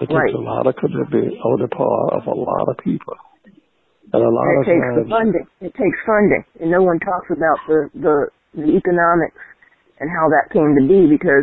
It 0.00 0.06
takes 0.06 0.14
Right. 0.14 0.34
a 0.34 0.38
lot 0.42 0.66
of 0.66 0.74
commitment 0.76 1.34
on 1.38 1.60
the 1.62 1.68
part 1.68 2.12
of 2.18 2.26
a 2.26 2.34
lot 2.34 2.66
of 2.70 2.76
people 2.78 3.14
And 4.12 4.22
a 4.22 4.28
lot 4.28 4.46
And 4.46 4.58
of 4.58 4.62
it 4.62 4.70
takes 4.70 4.86
times, 4.94 5.08
funding. 5.10 5.46
It 5.60 5.74
takes 5.74 5.98
funding, 6.06 6.44
and 6.60 6.70
no 6.70 6.82
one 6.82 6.98
talks 7.00 7.30
about 7.30 7.58
the 7.66 7.90
the 7.98 8.16
the 8.54 8.70
economics 8.76 9.42
and 9.98 10.10
how 10.10 10.28
that 10.30 10.50
came 10.54 10.74
to 10.78 10.84
be 10.86 11.06
because 11.10 11.42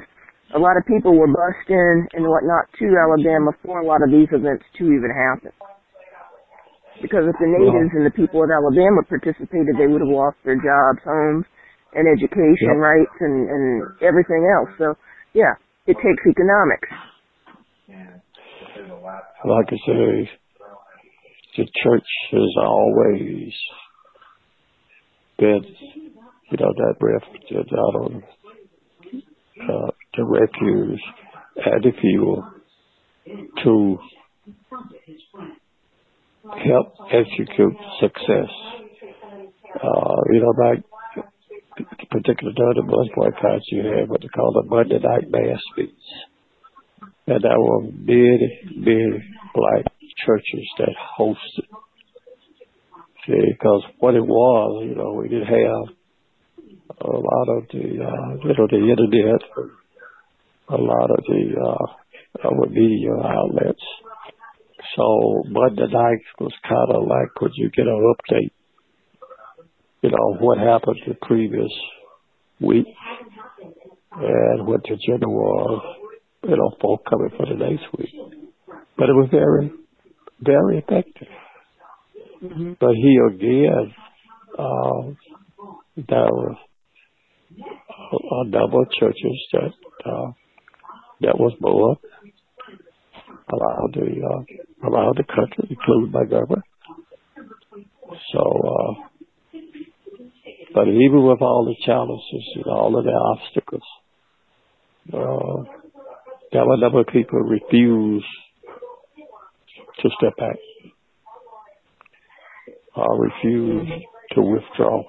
a 0.55 0.59
lot 0.59 0.77
of 0.77 0.83
people 0.85 1.15
were 1.17 1.27
bussed 1.27 1.67
in 1.69 2.07
and 2.13 2.23
whatnot 2.27 2.67
to 2.79 2.85
Alabama 2.95 3.51
for 3.63 3.79
a 3.79 3.85
lot 3.85 4.03
of 4.03 4.11
these 4.11 4.27
events 4.31 4.63
to 4.77 4.83
even 4.91 5.11
happen. 5.11 5.51
Because 7.01 7.25
if 7.25 7.35
the 7.41 7.49
natives 7.49 7.91
and 7.97 8.05
the 8.05 8.13
people 8.13 8.45
of 8.45 8.49
Alabama 8.53 9.01
participated, 9.09 9.73
they 9.77 9.89
would 9.89 10.05
have 10.05 10.13
lost 10.13 10.37
their 10.45 10.55
jobs, 10.55 11.01
homes, 11.03 11.45
and 11.93 12.07
education 12.07 12.77
Yep. 12.77 12.77
rights 12.77 13.17
and 13.19 13.49
and 13.49 13.65
everything 14.01 14.45
else. 14.45 14.69
So 14.77 14.95
yeah, 15.33 15.53
it 15.87 15.97
takes 15.97 16.23
economics. 16.29 16.89
like 19.45 19.67
I 19.67 19.77
say, 19.85 20.29
the 21.57 21.65
church 21.83 22.07
has 22.31 22.55
always 22.57 23.53
been, 25.37 25.63
you 26.51 26.57
know, 26.59 26.73
that 26.77 26.95
refuge 27.01 27.67
out 27.73 27.95
on 27.95 28.23
uh, 29.61 29.91
the 30.15 30.23
refuge 30.23 31.01
and 31.57 31.83
the 31.83 31.91
fuel 31.99 32.53
to 33.63 33.97
help 36.43 36.93
execute 37.11 37.75
success. 37.99 38.49
Uh, 39.75 40.15
you 40.31 40.41
know, 40.41 40.53
the 40.57 40.83
particular 42.09 42.53
time 42.53 42.73
the 42.75 42.83
bus 42.83 43.07
boycotts 43.15 43.65
you 43.71 43.83
had 43.83 44.09
what 44.09 44.21
they 44.21 44.27
call 44.27 44.51
the 44.53 44.63
Monday 44.67 44.99
night 44.99 45.29
mass 45.29 45.61
meets. 45.77 45.93
And 47.27 47.43
there 47.43 47.59
were 47.59 47.83
many, 47.83 48.59
many 48.75 49.23
black 49.55 49.85
churches 50.25 50.67
that 50.79 50.89
hosted. 51.17 51.67
See, 53.25 53.51
because 53.51 53.83
what 53.99 54.15
it 54.15 54.25
was, 54.25 54.85
you 54.87 54.95
know, 54.95 55.13
we 55.13 55.29
didn't 55.29 55.45
have 55.45 55.95
a 56.99 57.07
lot 57.07 57.57
of 57.57 57.67
the, 57.71 57.79
uh, 57.79 58.33
you 58.43 58.53
know, 58.57 58.67
the 58.67 58.77
internet, 58.77 59.41
a 60.69 60.77
lot 60.77 61.09
of 61.11 61.23
the, 61.27 61.55
uh, 61.61 62.01
media 62.69 63.11
outlets. 63.13 63.83
So 64.95 65.43
Monday 65.47 65.87
night 65.91 66.19
was 66.39 66.53
kind 66.67 66.91
of 66.95 67.07
like, 67.07 67.33
could 67.35 67.51
you 67.55 67.69
get 67.69 67.87
an 67.87 68.13
update? 68.13 68.51
You 70.01 70.09
know, 70.09 70.35
what 70.39 70.57
happened 70.57 70.99
the 71.07 71.13
previous 71.21 71.71
week 72.59 72.87
and 74.13 74.67
what 74.67 74.81
the 74.83 74.93
agenda 74.93 75.27
was, 75.27 75.97
you 76.43 76.57
know, 76.57 76.75
for 76.81 76.99
coming 77.09 77.29
for 77.37 77.45
the 77.45 77.55
next 77.55 77.85
week. 77.97 78.09
But 78.97 79.09
it 79.09 79.13
was 79.13 79.29
very, 79.31 79.71
very 80.41 80.79
effective. 80.79 81.27
Mm-hmm. 82.43 82.73
But 82.79 82.95
he 82.95 83.17
again, 83.29 83.93
um, 84.57 85.17
there 85.95 86.29
were 86.31 86.51
a, 86.51 88.17
a 88.31 88.45
number 88.47 88.81
of 88.81 88.91
churches 88.99 89.47
that 89.53 89.73
uh, 90.05 90.31
that 91.21 91.37
was 91.37 91.53
more 91.61 91.97
around 93.53 93.93
the 93.93 94.07
uh, 94.21 94.87
around 94.89 95.17
the 95.17 95.23
country, 95.23 95.67
including 95.69 96.11
Montgomery. 96.11 96.61
So, 98.33 98.39
uh, 98.39 98.93
but 100.73 100.87
even 100.87 101.23
with 101.23 101.41
all 101.41 101.65
the 101.65 101.75
challenges 101.85 102.47
and 102.55 102.65
all 102.65 102.97
of 102.97 103.05
the 103.05 103.11
obstacles, 103.11 103.83
uh, 105.13 105.71
there 106.51 106.65
were 106.65 106.75
a 106.75 106.79
number 106.79 107.01
of 107.01 107.07
people 107.07 107.39
refused 107.39 108.25
to 110.01 110.09
step 110.17 110.35
back 110.37 110.55
uh, 112.95 113.13
refused 113.13 113.91
to 114.33 114.41
withdraw. 114.41 115.03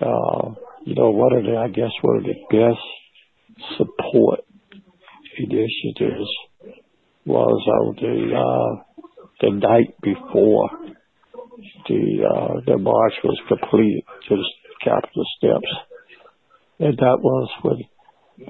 Uh, 0.00 0.54
you 0.84 0.94
know, 0.94 1.10
one 1.10 1.32
of 1.34 1.44
the, 1.44 1.56
I 1.56 1.68
guess, 1.68 1.90
one 2.00 2.18
of 2.18 2.24
the 2.24 2.34
best 2.50 3.76
support 3.76 4.40
initiatives 5.36 6.28
was 7.26 7.62
on 7.80 7.96
the 7.96 8.36
uh, 8.36 8.82
the 9.40 9.50
night 9.50 9.94
before 10.02 10.70
the 11.88 12.24
uh, 12.24 12.60
the 12.66 12.78
march 12.78 13.14
was 13.24 13.38
completed 13.48 14.04
to 14.28 14.36
the 14.36 14.44
Capitol 14.84 15.24
steps, 15.36 15.72
and 16.78 16.96
that 16.96 17.18
was 17.20 17.48
when 17.62 17.82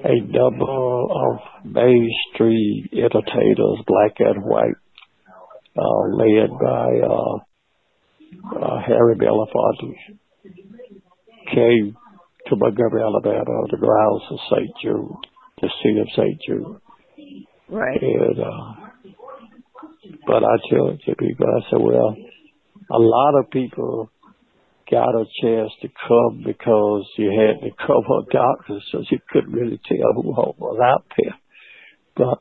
a 0.03 0.21
number 0.21 0.65
of 0.65 1.39
mainstream 1.65 2.87
entertainers, 2.93 3.83
black 3.85 4.15
and 4.19 4.43
white, 4.43 4.79
uh, 5.77 6.01
led 6.15 6.49
by 6.59 6.89
uh, 7.03 7.37
uh, 8.55 8.81
Harry 8.87 9.15
Belafonte, 9.15 9.95
came 11.53 11.97
to 12.47 12.55
Montgomery, 12.55 13.01
Alabama, 13.01 13.51
on 13.51 13.67
the 13.69 13.77
grounds 13.77 14.23
of 14.31 14.39
St. 14.49 14.71
Jude, 14.81 15.15
the 15.61 15.69
seat 15.83 15.97
of 15.99 16.07
St. 16.15 16.41
Jude. 16.47 16.79
Right. 17.71 18.01
And, 18.01 18.39
uh, 18.39 18.73
but 20.27 20.43
I 20.43 20.57
tell 20.69 20.91
you, 20.91 21.15
people, 21.15 21.45
I 21.47 21.69
said, 21.69 21.79
well, 21.79 22.15
a 22.91 22.99
lot 22.99 23.39
of 23.39 23.49
people 23.49 24.09
got 24.89 25.15
a 25.15 25.25
chance 25.41 25.71
to 25.81 25.87
come 26.07 26.43
because 26.45 27.07
you 27.17 27.31
had 27.31 27.63
the 27.63 27.71
cover 27.77 28.25
darkness, 28.31 28.83
so 28.91 29.03
you 29.09 29.19
couldn't 29.29 29.53
really 29.53 29.79
tell 29.87 30.13
who 30.15 30.31
was 30.31 30.79
out 30.83 31.05
there. 31.17 31.35
But 32.15 32.39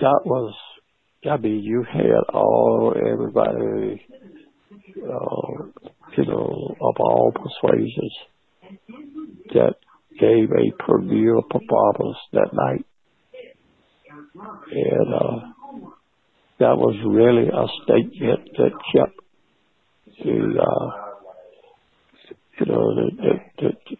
that 0.00 0.20
was 0.26 0.54
I 1.30 1.38
mean, 1.38 1.62
you 1.62 1.84
had 1.90 2.34
all 2.34 2.94
everybody, 2.94 4.06
uh, 4.98 5.64
you 6.18 6.26
know, 6.26 6.76
of 6.80 6.96
all 6.98 7.32
persuasions 7.32 8.12
that 9.54 9.74
gave 10.20 10.50
a 10.50 10.84
premier 10.84 11.40
performance 11.40 12.18
that 12.32 12.50
night, 12.52 12.84
and 14.34 15.14
uh, 15.14 15.54
that 16.58 16.76
was 16.76 16.96
really 17.06 17.48
a 17.48 17.66
statement 17.84 18.48
that 18.56 18.72
kept 18.92 19.20
the, 20.24 20.60
uh, 20.60 20.86
you 22.60 22.66
know, 22.66 22.94
the, 22.94 23.10
the, 23.58 23.96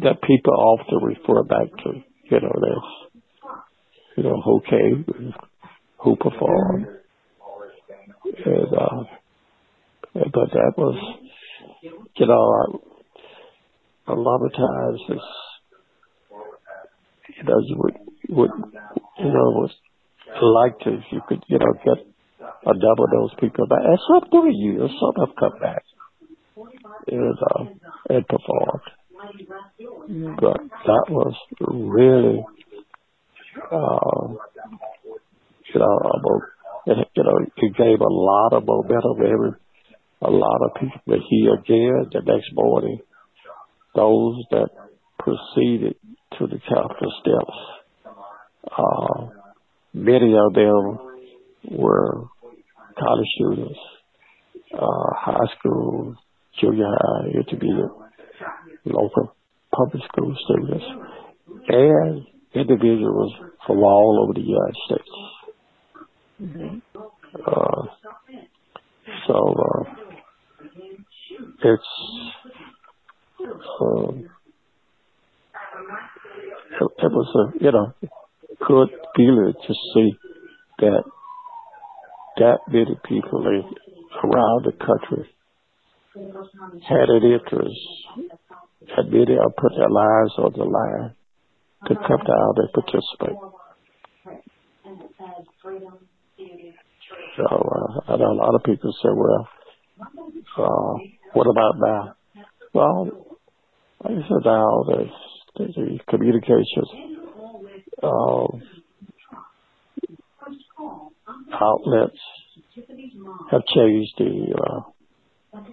that 0.00 0.22
people 0.22 0.52
often 0.52 0.98
refer 1.02 1.42
back 1.44 1.68
to, 1.84 1.92
you 2.30 2.40
know, 2.40 2.52
this, 2.60 3.52
you 4.16 4.22
know, 4.22 4.40
who 4.44 4.60
came 4.68 5.32
who 5.98 6.16
performed. 6.16 6.86
And, 8.44 8.72
uh, 8.72 9.04
but 10.14 10.50
that 10.52 10.72
was, 10.76 11.18
you 12.16 12.26
know, 12.26 12.80
a 14.08 14.14
lot 14.14 14.44
of 14.44 14.52
times 14.52 15.00
it's, 15.08 15.22
you 17.36 17.44
know, 17.44 17.60
you 17.66 17.76
would, 18.28 18.50
you 19.18 19.24
know, 19.24 19.50
was 19.54 19.70
like 20.42 20.78
to, 20.80 20.94
if 20.94 21.04
you 21.12 21.20
could, 21.28 21.42
you 21.48 21.58
know, 21.58 21.72
get 21.84 22.06
a 22.66 22.70
of 22.70 23.10
those 23.10 23.34
people 23.40 23.66
back. 23.66 23.80
And 23.84 23.98
some 24.08 24.28
do 24.30 24.48
years, 24.50 24.90
some 25.00 25.26
have 25.26 25.36
come 25.38 25.58
back 25.60 25.82
and, 27.06 27.38
uh, 27.38 27.64
and 28.10 28.26
performed. 28.26 28.82
But 30.40 30.60
that 30.86 31.04
was 31.08 31.34
really, 31.60 32.44
uh, 33.72 34.28
you 35.74 35.80
know, 35.80 35.98
about, 36.14 36.42
it, 36.86 37.08
you 37.16 37.22
know, 37.22 37.38
it 37.56 37.76
gave 37.76 38.00
a 38.00 38.12
lot 38.12 38.52
of 38.52 38.66
momentum. 38.66 39.16
Every, 39.18 39.52
a 40.22 40.30
lot 40.30 40.60
of 40.64 40.74
people 40.80 41.00
were 41.06 41.18
here 41.28 41.54
again 41.54 42.10
the 42.12 42.20
next 42.24 42.50
morning. 42.52 43.00
Those 43.94 44.44
that 44.50 44.68
proceeded 45.18 45.96
to 46.38 46.46
the 46.46 46.58
Capitol 46.58 47.12
steps, 47.20 47.56
uh, 48.70 49.26
many 49.92 50.34
of 50.34 50.54
them 50.54 50.98
were 51.70 52.24
college 52.98 53.28
students, 53.36 53.78
uh, 54.74 55.10
high 55.14 55.56
school, 55.58 56.14
junior 56.60 56.86
high, 56.86 57.28
intermediate, 57.34 57.90
local 58.84 59.34
public 59.74 60.02
school 60.04 60.34
students, 60.44 60.84
and 61.68 62.26
individuals 62.54 63.32
from 63.66 63.78
all 63.78 64.22
over 64.22 64.32
the 64.32 64.40
United 64.40 64.76
States. 64.86 65.10
Mm-hmm. 66.42 66.78
Uh, 67.46 67.82
so 69.26 69.54
uh, 69.58 69.82
it's 71.62 71.82
um, 73.80 74.28
it, 76.80 76.90
it 76.98 77.12
was 77.12 77.52
a 77.60 77.64
you 77.64 77.72
know 77.72 77.94
good 78.66 78.88
feeling 79.14 79.54
to 79.66 79.74
see 79.94 80.12
that 80.80 81.02
that 82.38 82.58
many 82.68 82.98
people 83.04 83.40
around 84.24 84.64
the 84.64 84.72
country 84.72 85.30
had 86.88 87.08
an 87.08 87.22
interest, 87.22 87.80
and 88.96 89.10
many 89.10 89.34
have 89.34 89.56
put 89.56 89.72
their 89.76 89.88
lives 89.88 90.34
on 90.38 90.52
the 90.56 90.64
line 90.64 91.14
to 91.86 91.94
come 91.94 92.24
down 92.26 92.54
and 92.56 92.72
participate. 92.74 93.38
So 97.36 97.44
uh, 97.44 98.12
I 98.12 98.16
know 98.16 98.32
a 98.32 98.40
lot 98.42 98.54
of 98.54 98.64
people 98.64 98.92
say, 99.02 99.08
well, 99.14 99.48
uh, 100.58 100.94
what 101.32 101.46
about 101.46 101.74
now? 101.78 102.16
Well, 102.74 103.26
like 104.02 104.12
I 104.12 104.28
said, 104.28 104.44
now 104.44 104.84
the, 104.86 105.06
the 105.56 105.98
communications 106.08 107.15
outlets 111.52 112.20
have 113.50 113.62
changed 113.74 114.12
the, 114.18 114.54
uh, 114.54 114.80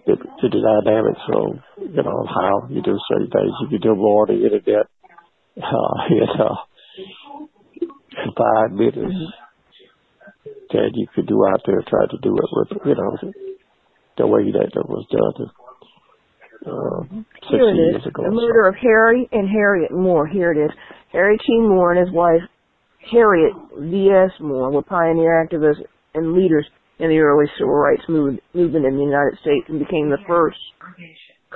the 0.06 0.16
the 0.42 0.50
dynamics 0.50 1.20
of 1.36 1.60
you 1.90 2.04
know 2.04 2.26
how 2.28 2.68
you 2.70 2.82
do 2.82 2.98
certain 3.10 3.30
things. 3.30 3.52
You 3.62 3.68
can 3.68 3.82
do 3.82 3.96
more 3.96 4.28
on 4.30 4.36
the 4.36 4.44
internet, 4.46 4.88
uh, 5.58 5.96
you 6.10 6.26
know, 6.38 6.58
in 7.82 8.32
five 8.38 8.72
minutes 8.72 9.16
than 10.72 10.92
you 10.94 11.08
could 11.14 11.28
do 11.28 11.46
out 11.46 11.62
there 11.66 11.84
trying 11.88 12.10
to 12.10 12.18
do 12.22 12.36
it 12.38 12.50
with 12.54 12.70
you 12.86 12.96
know 12.96 13.34
the 14.18 14.28
way 14.28 14.52
that 14.52 14.72
it 14.74 14.90
was 14.90 15.06
done. 15.12 15.50
Uh, 16.66 17.04
Here 17.50 17.60
60 17.60 17.68
it 17.68 17.76
years 17.76 18.02
is. 18.02 18.08
ago. 18.08 18.24
The 18.24 18.32
murder 18.32 18.68
of 18.70 18.76
Harry 18.82 19.28
and 19.34 19.50
Harriet 19.50 19.92
Moore. 19.92 20.28
Here 20.28 20.54
it 20.54 20.64
is. 20.64 20.72
Harry 21.14 21.38
T. 21.38 21.46
Moore 21.62 21.94
and 21.94 22.06
his 22.06 22.14
wife, 22.14 22.42
Harriet 23.12 23.54
V.S. 23.80 24.32
Moore, 24.42 24.72
were 24.72 24.82
pioneer 24.82 25.46
activists 25.46 25.86
and 26.14 26.34
leaders 26.34 26.66
in 27.00 27.10
the 27.10 27.20
early 27.20 27.46
civil 27.58 27.74
rights 27.74 28.02
move, 28.10 28.40
movement 28.54 28.86
in 28.86 28.98
the 28.98 29.04
United 29.04 29.38
States 29.42 29.66
and 29.70 29.80
became 29.80 30.10
the 30.10 30.22
first 30.28 30.58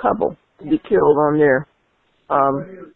couple 0.00 0.36
to 0.60 0.64
be 0.64 0.78
killed 0.88 1.18
on 1.18 1.38
their 1.38 1.66
um, 2.30 2.92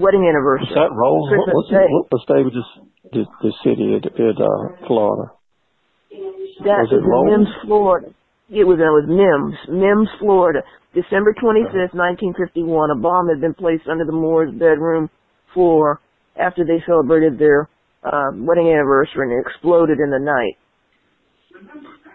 wedding 0.00 0.28
anniversary. 0.28 0.68
Was 0.72 0.80
that 0.80 0.92
Rose? 0.92 1.24
What, 1.24 1.32
Christmas 1.32 1.54
what's 1.56 1.72
Day. 1.72 1.86
the, 1.88 1.92
what 1.92 2.06
was 2.12 2.24
the 2.28 2.34
name 2.36 2.46
of 2.48 2.54
this, 2.56 2.70
this, 3.12 3.28
this 3.40 3.56
city 3.64 3.88
in, 3.96 4.02
in 4.04 4.36
uh, 4.36 4.86
Florida? 4.86 5.32
That 6.64 6.84
Was 6.84 6.92
it 6.92 7.00
is 7.00 7.04
in 7.04 7.24
Mims, 7.32 7.52
Florida. 7.64 8.08
It 8.48 8.64
was, 8.64 8.76
it 8.76 8.92
was 8.92 9.08
Mims, 9.08 9.56
Mims, 9.72 10.08
Florida. 10.20 10.60
December 10.92 11.34
25th, 11.34 11.96
1951, 11.96 12.92
a 12.92 13.00
bomb 13.00 13.28
had 13.28 13.40
been 13.40 13.54
placed 13.54 13.88
under 13.88 14.04
the 14.04 14.14
Moore's 14.14 14.52
bedroom 14.52 15.10
floor 15.54 16.00
after 16.36 16.64
they 16.64 16.82
celebrated 16.86 17.38
their 17.38 17.68
uh, 18.02 18.30
wedding 18.34 18.68
anniversary 18.68 19.30
and 19.30 19.32
it 19.32 19.46
exploded 19.46 19.98
in 19.98 20.10
the 20.10 20.20
night. 20.20 20.58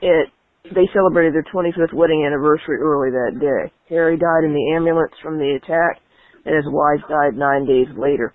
It, 0.01 0.29
they 0.75 0.87
celebrated 0.93 1.33
their 1.33 1.47
25th 1.51 1.93
wedding 1.93 2.25
anniversary 2.25 2.77
early 2.77 3.09
that 3.09 3.39
day. 3.39 3.73
Harry 3.89 4.17
died 4.17 4.43
in 4.45 4.53
the 4.53 4.75
ambulance 4.75 5.13
from 5.23 5.39
the 5.39 5.57
attack 5.57 6.01
and 6.45 6.55
his 6.55 6.65
wife 6.67 7.01
died 7.09 7.35
nine 7.35 7.65
days 7.65 7.87
later 7.97 8.33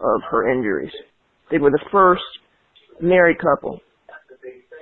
of 0.00 0.20
her 0.30 0.50
injuries. 0.50 0.92
They 1.50 1.58
were 1.58 1.70
the 1.70 1.84
first 1.92 2.22
married 3.00 3.38
couple 3.38 3.80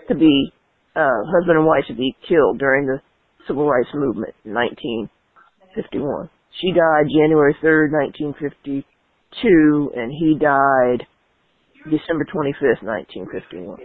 to 0.09 0.15
be 0.15 0.53
uh, 0.95 1.23
husband 1.27 1.59
and 1.59 1.67
wife 1.67 1.85
to 1.89 1.95
be 1.95 2.17
killed 2.29 2.59
during 2.59 2.87
the 2.87 3.01
civil 3.47 3.69
rights 3.69 3.91
movement 3.95 4.35
in 4.45 4.55
1951. 4.55 6.31
She 6.61 6.73
died 6.73 7.13
January 7.13 7.55
3rd, 7.63 7.93
1952, 9.43 9.93
and 9.95 10.13
he 10.13 10.39
died 10.39 11.07
December 11.91 12.25
25th, 12.25 12.83
1951. 12.83 13.79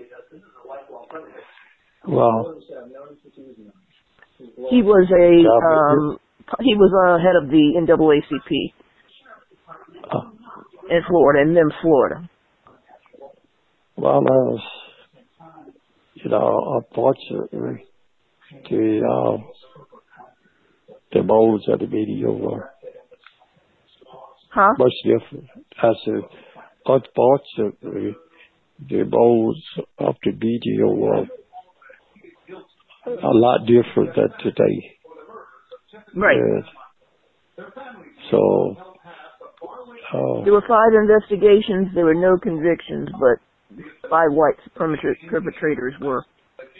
Well, 2.07 2.59
He 4.69 4.81
was 4.81 5.07
a 5.11 5.29
um, 5.47 6.17
he 6.59 6.73
was 6.75 6.91
uh, 6.91 7.19
head 7.21 7.35
of 7.35 7.49
the 7.49 7.73
NAACP 7.77 8.73
uh, 10.11 10.29
in 10.89 11.01
Florida, 11.07 11.41
in 11.41 11.53
Mims, 11.53 11.73
Florida. 11.81 12.29
well, 13.95 14.21
was, 14.23 14.61
you 16.15 16.29
know, 16.29 16.81
unfortunately, 16.89 17.85
the, 18.69 19.01
uh, 19.07 19.37
the 21.13 21.23
modes 21.23 21.63
of 21.69 21.79
the 21.79 21.87
media 21.87 22.29
were 22.31 22.70
Huh? 24.53 24.73
much 24.77 24.93
different. 25.05 25.45
I 25.81 25.91
said, 26.03 26.21
unfortunately, 26.85 28.15
the 28.89 29.03
modes 29.05 29.63
of 29.99 30.15
the 30.23 30.31
media 30.31 30.85
were 30.85 31.25
a 33.05 33.31
lot 33.31 33.65
different 33.65 34.15
than 34.15 34.29
today. 34.43 34.97
Right. 36.15 36.37
And 36.37 36.63
so, 38.29 38.75
uh, 40.13 40.43
There 40.43 40.53
were 40.53 40.65
five 40.67 40.93
investigations. 40.93 41.89
There 41.95 42.05
were 42.05 42.15
no 42.15 42.37
convictions, 42.37 43.09
but 43.19 43.39
five 44.09 44.31
white 44.31 44.55
perpetra- 44.75 45.15
perpetrators 45.29 45.93
were 46.01 46.25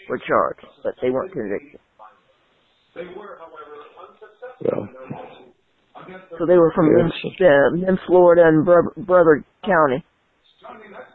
were 0.10 0.20
charged, 0.28 0.66
but 0.84 0.94
they 1.02 1.10
weren't 1.10 1.32
convicted. 1.32 1.80
well, 2.96 3.38
So 6.38 6.46
they 6.46 6.58
were 6.58 6.72
from 6.74 6.90
Yes. 6.98 7.12
Uh, 7.40 7.70
Mims, 7.76 8.00
Florida, 8.08 8.44
and 8.48 8.66
Bro- 8.66 8.94
Brother 9.06 9.44
County. 9.66 10.04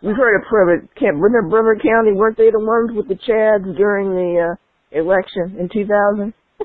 We've 0.02 0.16
heard 0.16 0.36
of 0.40 0.48
Brother. 0.48 0.86
Can't 0.98 1.16
remember 1.16 1.48
Brother 1.50 1.76
County? 1.82 2.12
Weren't 2.12 2.36
they 2.36 2.50
the 2.50 2.60
ones 2.60 2.92
with 2.94 3.08
the 3.08 3.14
Chads 3.14 3.76
during 3.76 4.10
the 4.10 4.52
uh, 4.52 4.56
election 4.98 5.56
in 5.58 5.68
2000? 5.68 6.34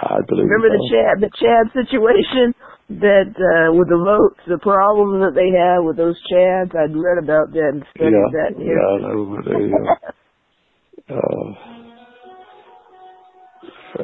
I 0.00 0.18
believe 0.28 0.44
remember 0.48 0.68
the. 0.68 0.88
Chad, 0.90 1.20
the 1.20 1.30
Chad 1.38 1.72
situation 1.72 2.54
that 3.00 3.32
uh, 3.36 3.72
with 3.74 3.88
the 3.88 3.96
votes, 3.98 4.40
the 4.46 4.58
problems 4.58 5.22
that 5.24 5.34
they 5.34 5.50
had 5.52 5.80
with 5.84 5.96
those 5.96 6.16
Chads. 6.32 6.74
I'd 6.76 6.94
read 6.96 7.18
about 7.22 7.52
that 7.52 7.70
and 7.72 7.84
studied 7.94 8.12
Yeah, 8.12 8.30
that. 8.32 8.50
yeah, 8.58 8.64
here. 8.64 8.80
I 8.80 8.98
know 9.00 9.36
they, 9.44 9.72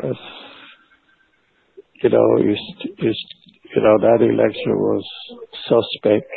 uh, 0.05 0.09
uh, 0.09 0.15
you 2.13 3.83
know, 3.83 3.99
that 3.99 4.21
election 4.21 4.77
was 4.77 5.05
suspect. 5.69 6.31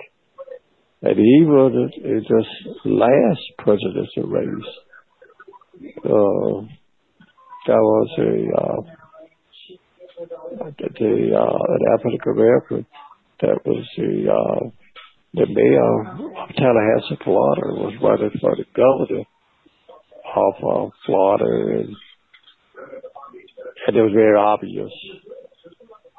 And 1.01 1.19
even 1.19 1.91
in 2.03 2.25
this 2.27 2.47
last 2.85 3.41
presidential 3.59 4.23
race, 4.23 4.71
there 7.67 7.81
was 7.81 8.09
a, 8.17 8.31
uh, 8.61 8.81
the, 10.99 11.31
uh, 11.35 11.57
an 11.73 11.81
African 11.93 12.31
American 12.31 12.85
that 13.41 13.59
was 13.65 13.85
the, 13.97 14.31
uh, 14.31 14.69
the 15.33 15.45
mayor 15.45 16.01
of 16.41 16.55
Tallahassee, 16.55 17.23
Florida, 17.23 17.61
was 17.67 17.93
running 18.01 18.31
for 18.41 18.55
the 18.55 18.65
governor 18.73 19.25
of 20.35 20.91
Florida, 21.05 21.45
and 23.87 23.95
it 23.95 24.01
was 24.01 24.13
very 24.13 24.37
obvious 24.37 24.91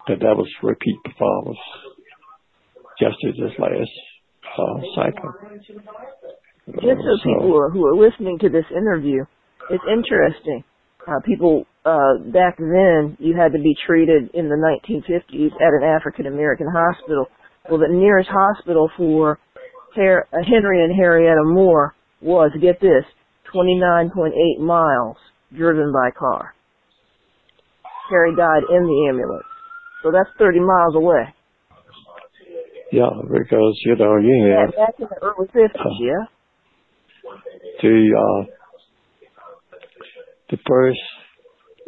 that 0.09 0.21
that 0.21 0.37
was 0.37 0.49
repeat 0.63 0.97
performance 1.05 1.59
just 3.01 3.17
in 3.23 3.33
this 3.39 3.53
last 3.59 3.95
uh, 4.59 4.79
cycle. 4.95 5.33
Just 6.67 7.01
so 7.01 7.17
people 7.25 7.43
who 7.43 7.57
are, 7.57 7.71
who 7.71 7.87
are 7.87 7.97
listening 7.97 8.39
to 8.41 8.49
this 8.49 8.65
interview, 8.71 9.25
it's 9.71 9.85
interesting. 9.91 10.65
Uh, 11.07 11.21
people 11.25 11.65
uh, 11.85 12.19
back 12.33 12.59
then, 12.59 13.17
you 13.19 13.35
had 13.37 13.53
to 13.53 13.59
be 13.59 13.75
treated 13.87 14.29
in 14.35 14.49
the 14.49 14.57
1950s 14.57 15.53
at 15.57 15.73
an 15.73 15.85
African 15.85 16.27
American 16.27 16.67
hospital. 16.71 17.27
Well, 17.71 17.79
the 17.79 17.89
nearest 17.89 18.29
hospital 18.31 18.91
for 18.97 19.39
Her- 19.95 20.27
uh, 20.33 20.37
Henry 20.45 20.85
and 20.85 20.93
Harrietta 20.99 21.45
Moore 21.45 21.95
was, 22.21 22.51
get 22.61 22.81
this, 22.81 23.05
29.8 23.55 24.61
miles 24.61 25.17
driven 25.57 25.93
by 25.93 26.11
car. 26.11 26.55
Harry 28.11 28.35
died 28.37 28.63
in 28.69 28.83
the 28.85 29.07
ambulance. 29.09 29.48
So 30.03 30.11
that's 30.13 30.31
30 30.39 30.61
miles 30.61 30.95
away. 30.95 31.35
Yeah, 32.91 33.11
because 33.23 33.81
you 33.85 33.97
know 33.97 34.17
you 34.17 34.49
Back, 34.49 34.75
had 34.75 34.77
back 34.77 34.95
in 34.99 35.07
the 35.11 35.19
early 35.21 35.47
50s, 35.49 35.99
yeah? 36.01 36.25
the 37.83 38.11
uh, 38.17 38.45
the 40.51 40.59
first 40.67 41.01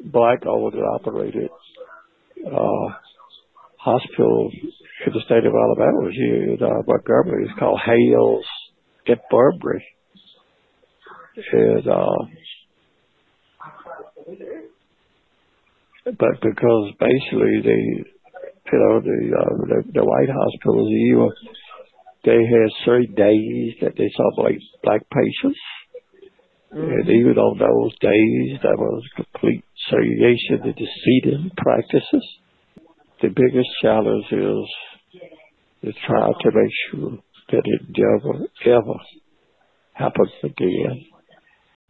black 0.04 0.44
owned 0.46 0.74
and 0.74 0.84
operated 0.84 1.48
uh, 2.46 2.94
hospital 3.78 4.50
in 5.06 5.12
the 5.12 5.20
state 5.24 5.46
of 5.46 5.54
Alabama 5.54 6.04
was 6.04 6.14
here 6.14 6.54
in 6.54 6.58
uh, 6.62 6.82
Montgomery. 6.86 7.44
It's 7.44 7.58
called 7.58 7.80
Hales 7.84 8.44
at 9.08 9.20
Burberry. 9.30 9.84
And 11.52 11.88
uh, 11.88 12.24
but 16.18 16.40
because 16.42 16.92
basically 16.98 17.61
they 17.62 17.82
you 18.72 18.78
know 18.78 19.00
the 19.00 19.18
uh, 19.34 19.54
the, 19.66 19.92
the 19.94 20.04
white 20.04 20.30
hospitals 20.30 20.90
even 20.90 21.30
they 22.24 22.36
had 22.44 22.84
certain 22.84 23.14
days 23.14 23.74
that 23.80 23.96
they 23.96 24.11
saw 24.14 24.30
black 24.36 24.54
black 24.82 25.02
patients 25.11 25.58
and 26.72 27.08
even 27.08 27.34
on 27.36 27.58
those 27.58 27.98
days, 27.98 28.61
there 28.62 28.76
was 28.76 29.02
complete 29.16 29.64
segregation 29.90 30.70
in 30.70 30.74
the 30.78 30.86
seating 31.04 31.50
practices. 31.56 32.24
The 33.20 33.28
biggest 33.28 33.68
challenge 33.82 34.26
is 34.30 35.20
to 35.82 35.92
try 36.06 36.28
to 36.30 36.50
make 36.54 36.72
sure 36.90 37.18
that 37.50 37.62
it 37.64 37.82
never, 37.90 38.46
ever 38.66 38.98
happens 39.94 40.30
again. 40.44 41.06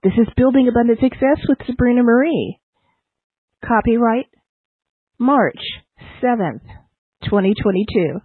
This 0.03 0.15
is 0.17 0.33
Building 0.35 0.67
Abundant 0.69 0.99
Success 1.01 1.45
with 1.47 1.59
Sabrina 1.67 2.03
Marie. 2.03 2.59
Copyright 3.67 4.27
March 5.19 5.61
7th, 6.23 6.63
2022. 7.25 8.21